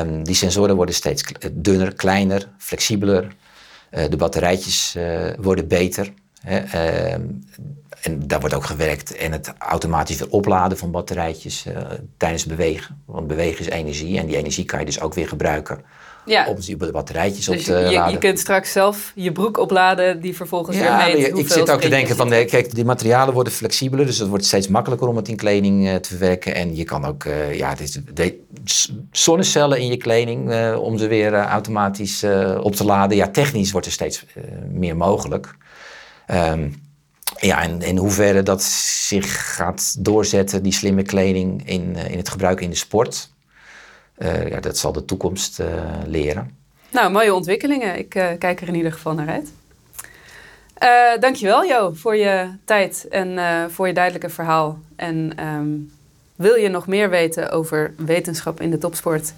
Um, 0.00 0.24
die 0.24 0.34
sensoren 0.34 0.76
worden 0.76 0.94
steeds 0.94 1.24
dunner, 1.52 1.94
kleiner, 1.94 2.48
flexibeler. 2.58 3.36
de 3.90 4.16
batterijtjes 4.16 4.96
worden 5.38 5.68
beter. 5.68 6.12
Hè. 6.40 6.60
En 8.06 8.26
daar 8.26 8.40
wordt 8.40 8.54
ook 8.54 8.64
gewerkt 8.64 9.16
en 9.16 9.32
het 9.32 9.52
automatisch 9.58 10.18
weer 10.18 10.30
opladen 10.30 10.78
van 10.78 10.90
batterijtjes 10.90 11.64
uh, 11.66 11.76
tijdens 12.16 12.46
bewegen. 12.46 13.02
Want 13.04 13.26
bewegen 13.26 13.60
is 13.60 13.68
energie 13.68 14.18
en 14.18 14.26
die 14.26 14.36
energie 14.36 14.64
kan 14.64 14.78
je 14.78 14.84
dus 14.84 15.00
ook 15.00 15.14
weer 15.14 15.28
gebruiken 15.28 15.84
ja. 16.24 16.48
om 16.48 16.60
de 16.60 16.90
batterijtjes 16.92 17.44
dus 17.44 17.56
op 17.56 17.62
te 17.62 17.72
je, 17.72 17.94
laden. 17.94 18.12
Je 18.12 18.18
kunt 18.18 18.38
straks 18.38 18.72
zelf 18.72 19.12
je 19.14 19.32
broek 19.32 19.58
opladen 19.58 20.20
die 20.20 20.36
vervolgens 20.36 20.76
weer 20.76 20.92
meet 20.92 21.18
Ja, 21.18 21.34
Ik 21.34 21.48
zit 21.48 21.70
ook 21.70 21.80
te 21.80 21.88
denken 21.88 22.16
van, 22.16 22.28
kijk, 22.28 22.74
die 22.74 22.84
materialen 22.84 23.34
worden 23.34 23.52
flexibeler, 23.52 24.06
dus 24.06 24.18
het 24.18 24.28
wordt 24.28 24.44
steeds 24.44 24.68
makkelijker 24.68 25.08
om 25.08 25.16
het 25.16 25.28
in 25.28 25.36
kleding 25.36 25.86
uh, 25.86 25.94
te 25.94 26.08
verwerken. 26.08 26.54
En 26.54 26.76
je 26.76 26.84
kan 26.84 27.04
ook, 27.04 27.24
uh, 27.24 27.54
ja, 27.54 27.68
het 27.68 28.02
de, 28.14 28.38
zonnecellen 29.10 29.78
in 29.78 29.86
je 29.86 29.96
kleding 29.96 30.74
om 30.74 30.98
ze 30.98 31.06
weer 31.06 31.34
automatisch 31.34 32.24
op 32.60 32.74
te 32.74 32.84
laden. 32.84 33.16
Ja, 33.16 33.28
technisch 33.28 33.72
wordt 33.72 33.86
er 33.86 33.92
steeds 33.92 34.24
meer 34.70 34.96
mogelijk. 34.96 35.56
Um, 36.30 36.84
ja, 37.34 37.62
en 37.62 37.82
in 37.82 37.96
hoeverre 37.96 38.42
dat 38.42 38.62
zich 38.62 39.56
gaat 39.56 40.04
doorzetten, 40.04 40.62
die 40.62 40.72
slimme 40.72 41.02
kleding, 41.02 41.68
in, 41.68 41.94
uh, 41.96 42.10
in 42.10 42.16
het 42.16 42.28
gebruik 42.28 42.60
in 42.60 42.70
de 42.70 42.76
sport. 42.76 43.30
Uh, 44.18 44.48
ja, 44.48 44.60
dat 44.60 44.78
zal 44.78 44.92
de 44.92 45.04
toekomst 45.04 45.60
uh, 45.60 45.66
leren. 46.06 46.56
Nou, 46.90 47.10
mooie 47.10 47.34
ontwikkelingen. 47.34 47.98
Ik 47.98 48.08
kijk 48.38 48.60
er 48.60 48.68
in 48.68 48.74
ieder 48.74 48.92
geval 48.92 49.14
naar 49.14 49.28
uit. 49.28 49.52
dankjewel 51.20 51.64
Jo 51.64 51.92
voor 51.94 52.16
je 52.16 52.48
tijd 52.64 53.06
en 53.10 53.38
voor 53.70 53.86
je 53.86 53.92
duidelijke 53.92 54.28
verhaal. 54.28 54.78
En 54.96 55.46
um, 55.46 55.92
wil 56.36 56.54
je 56.54 56.68
nog 56.68 56.86
meer 56.86 57.10
weten 57.10 57.50
over 57.50 57.94
wetenschap 57.96 58.60
in 58.60 58.70
de 58.70 58.78
topsport? 58.78 59.32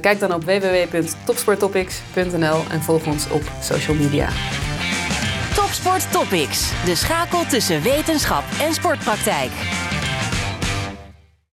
kijk 0.00 0.18
dan 0.18 0.34
op 0.34 0.44
www.topsporttopics.nl 0.44 2.62
en 2.70 2.82
volg 2.82 3.06
ons 3.06 3.30
op 3.30 3.42
social 3.60 3.96
media. 3.96 4.28
Topsport 5.68 6.12
Topics, 6.12 6.70
de 6.84 6.94
schakel 6.94 7.44
tussen 7.46 7.82
wetenschap 7.82 8.44
en 8.60 8.74
sportpraktijk. 8.74 9.50